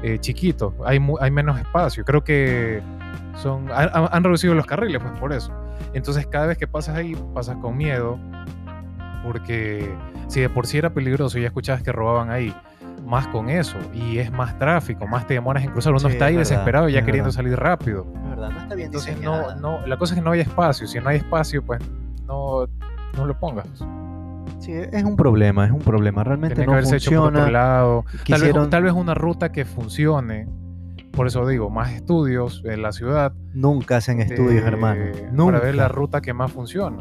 [0.01, 2.03] eh, chiquito, hay, hay menos espacio.
[2.05, 2.81] Creo que
[3.35, 5.51] son han- han reducido los carriles, pues por eso.
[5.93, 8.17] Entonces cada vez que pasas ahí, pasas con miedo,
[9.23, 9.93] porque
[10.27, 12.53] si de por sí era peligroso y ya escuchabas que robaban ahí,
[13.05, 16.25] más con eso, y es más tráfico, más te demoras en cruzar, uno Sí, está
[16.25, 17.35] ahí es verdad, desesperado ya queriendo verdad.
[17.35, 18.05] salir rápido.
[18.23, 19.55] Es verdad, no está bien Entonces diseñada.
[19.55, 20.85] no, no, la cosa es que no hay espacio.
[20.87, 21.79] Si no hay espacio, pues
[22.27, 22.67] no,
[23.17, 23.67] no lo pongas.
[24.59, 26.23] Sí, es un problema, es un problema.
[26.23, 27.51] Realmente Tiene que no haberse hecho por otro funciona.
[27.51, 28.03] lado.
[28.05, 30.47] Tal vez, Quisieron, tal vez una ruta que funcione.
[31.13, 33.33] Por eso digo, más estudios en la ciudad.
[33.53, 35.05] nunca hacen estudios, hermano.
[35.13, 35.59] Para Nunca.
[35.59, 36.97] ver la ruta que más funciona.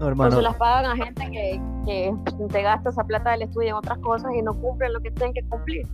[0.00, 0.36] No, hermano.
[0.36, 2.14] se las pagan a gente que, que
[2.50, 5.32] te gasta esa plata del estudio en otras cosas y no cumplen lo que tienen
[5.34, 5.86] que cumplir.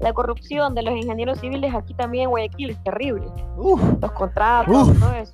[0.00, 3.26] La corrupción de los ingenieros civiles aquí también en Guayaquil es terrible.
[3.56, 3.80] Uf.
[4.02, 4.98] Los contratos, Uf.
[5.00, 5.32] todo eso.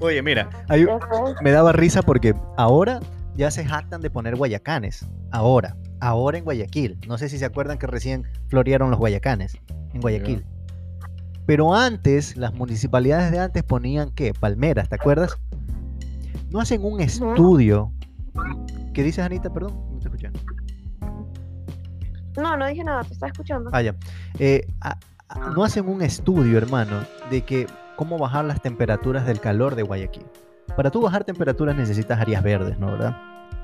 [0.00, 0.86] Oye, mira, hay-
[1.42, 3.00] me daba risa porque ahora
[3.36, 5.06] ya se jactan de poner guayacanes.
[5.30, 6.98] Ahora, ahora en Guayaquil.
[7.06, 9.56] No sé si se acuerdan que recién florearon los guayacanes
[9.92, 10.44] en Guayaquil.
[11.46, 14.32] Pero antes, las municipalidades de antes ponían qué?
[14.32, 15.36] Palmeras, ¿te acuerdas?
[16.50, 17.92] No hacen un estudio
[18.92, 19.52] ¿Qué dices, Anita?
[19.52, 20.30] Perdón, no te escuché.
[22.36, 23.70] No, no dije nada, te estaba escuchando.
[23.72, 23.94] Ah, ya.
[24.38, 24.96] Eh, a-
[25.28, 27.00] a- no hacen un estudio, hermano,
[27.30, 27.66] de que
[27.96, 30.24] cómo bajar las temperaturas del calor de Guayaquil.
[30.76, 32.86] Para tú bajar temperaturas necesitas áreas verdes, ¿no?
[32.92, 33.16] ¿Verdad?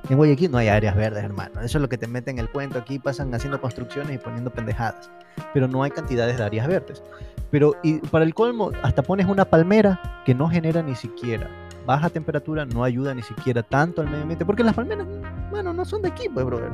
[0.09, 1.61] En Guayaquil no hay áreas verdes, hermano.
[1.61, 2.79] Eso es lo que te meten en el cuento.
[2.79, 5.11] Aquí pasan haciendo construcciones y poniendo pendejadas.
[5.55, 7.03] Pero no hay cantidades de áreas verdes.
[7.51, 11.49] Pero y para el colmo, hasta pones una palmera que no genera ni siquiera
[11.87, 14.45] baja temperatura, no ayuda ni siquiera tanto al medio ambiente.
[14.45, 15.07] Porque las palmeras,
[15.51, 16.73] bueno, no son de aquí, pues, brother.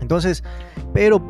[0.00, 0.42] Entonces,
[0.92, 1.22] pero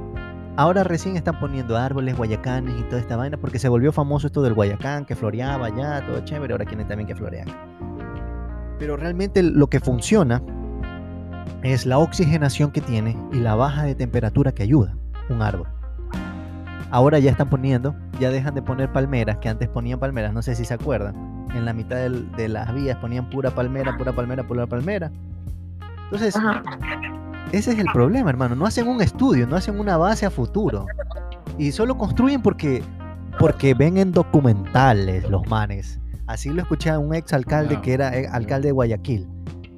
[0.57, 4.43] ahora recién están poniendo árboles, guayacanes y toda esta vaina porque se volvió famoso esto
[4.43, 7.49] del guayacán que floreaba ya, todo chévere, ahora quieren también que florean.
[8.79, 10.43] Pero realmente lo que funciona
[11.63, 14.97] es la oxigenación que tiene y la baja de temperatura que ayuda
[15.29, 15.69] un árbol.
[16.93, 20.55] Ahora ya están poniendo, ya dejan de poner palmeras, que antes ponían palmeras, no sé
[20.55, 21.15] si se acuerdan.
[21.55, 25.11] En la mitad del- de las vías ponían pura palmera, pura palmera, pura palmera.
[26.05, 26.63] Entonces, Ajá.
[27.51, 28.55] ese es el problema, hermano.
[28.55, 30.85] No hacen un estudio, no hacen una base a futuro.
[31.59, 32.83] Y solo construyen porque,
[33.39, 35.99] porque ven en documentales los manes.
[36.27, 39.27] Así lo escuché a un ex alcalde que era eh, alcalde de Guayaquil.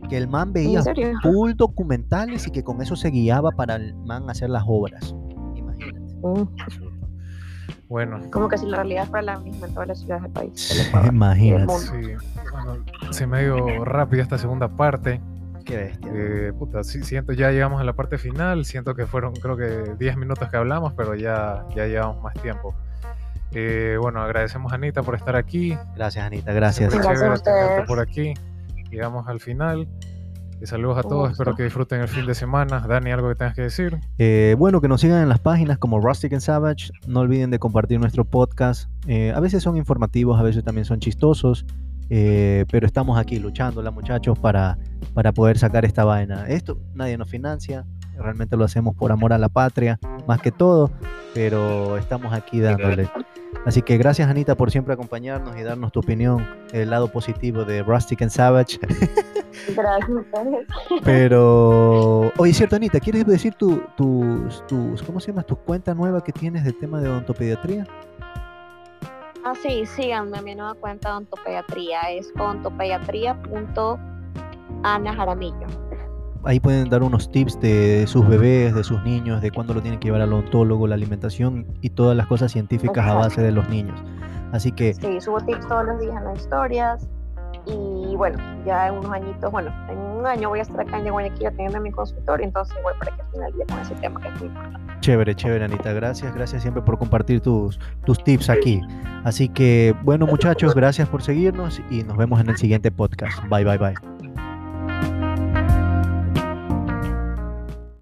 [0.09, 0.83] Que el man veía
[1.23, 5.15] full documentales y que con eso se guiaba para el man hacer las obras.
[5.57, 6.01] Imagínate.
[6.23, 6.47] Mm,
[7.89, 10.89] Bueno, Como que si la realidad fuera la misma en todas las ciudades del país.
[11.07, 11.79] Imagínate.
[11.79, 12.13] sí.
[12.51, 15.21] Bueno, se me dio rápida esta segunda parte.
[15.65, 16.11] Qué bestia.
[16.15, 18.65] Eh, puta, sí, siento, ya llegamos a la parte final.
[18.65, 22.75] Siento que fueron, creo que 10 minutos que hablamos, pero ya, ya llevamos más tiempo.
[23.53, 25.77] Eh, bueno, agradecemos a Anita por estar aquí.
[25.95, 26.53] Gracias, Anita.
[26.53, 26.91] Gracias.
[26.91, 27.87] Siempre Gracias a ustedes.
[27.87, 28.35] por aquí.
[28.91, 29.89] Llegamos al final.
[30.65, 31.33] Y saludos a todos.
[31.33, 32.81] Espero que disfruten el fin de semana.
[32.81, 34.01] Dani, ¿algo que tengas que decir?
[34.17, 36.91] Eh, bueno, que nos sigan en las páginas como Rustic and Savage.
[37.07, 38.89] No olviden de compartir nuestro podcast.
[39.07, 41.67] Eh, a veces son informativos, a veces también son chistosos.
[42.09, 44.79] eh, pero estamos aquí luchándola, muchachos, para,
[45.13, 46.49] para poder sacar esta vaina.
[46.49, 47.85] Esto nadie nos financia.
[48.17, 50.91] Realmente lo hacemos por amor a la patria, más que todo.
[51.35, 53.11] Pero estamos aquí dándole.
[53.67, 57.83] Así que gracias, Anita, por siempre acompañarnos y darnos tu opinión, el lado positivo de
[57.83, 58.79] Rustic and Savage.
[59.77, 60.11] Gracias.
[61.05, 65.43] Pero, oye, cierto, Anita, ¿quieres decir tu, tus, tus, ¿cómo se llama?
[65.43, 67.87] Tu cuenta nueva que tienes del tema de odontopediatría?
[69.45, 72.01] Ah, sí, síganme mi nueva cuenta de ontopediatría.
[72.13, 75.67] Es ontopediatría.ana Jaramillo.
[76.47, 79.99] Ahí pueden dar unos tips de sus bebés, de sus niños, de cuándo lo tienen
[79.99, 83.69] que llevar al odontólogo, la alimentación y todas las cosas científicas a base de los
[83.71, 83.99] niños.
[84.53, 87.09] Así que, Sí, subo tips todos los días en las historias.
[87.67, 91.11] Y bueno, ya en unos añitos, bueno, en un año voy a estar acá en
[91.11, 94.29] Guayaquil atendiendo mi consultorio, entonces igual para que al final día con ese tema que
[94.29, 95.01] es muy importante.
[95.01, 95.93] chévere, chévere, Anita.
[95.93, 98.81] Gracias, gracias siempre por compartir tus, tus tips aquí.
[99.25, 103.43] Así que, bueno, muchachos, gracias por seguirnos y nos vemos en el siguiente podcast.
[103.49, 104.14] Bye, bye, bye.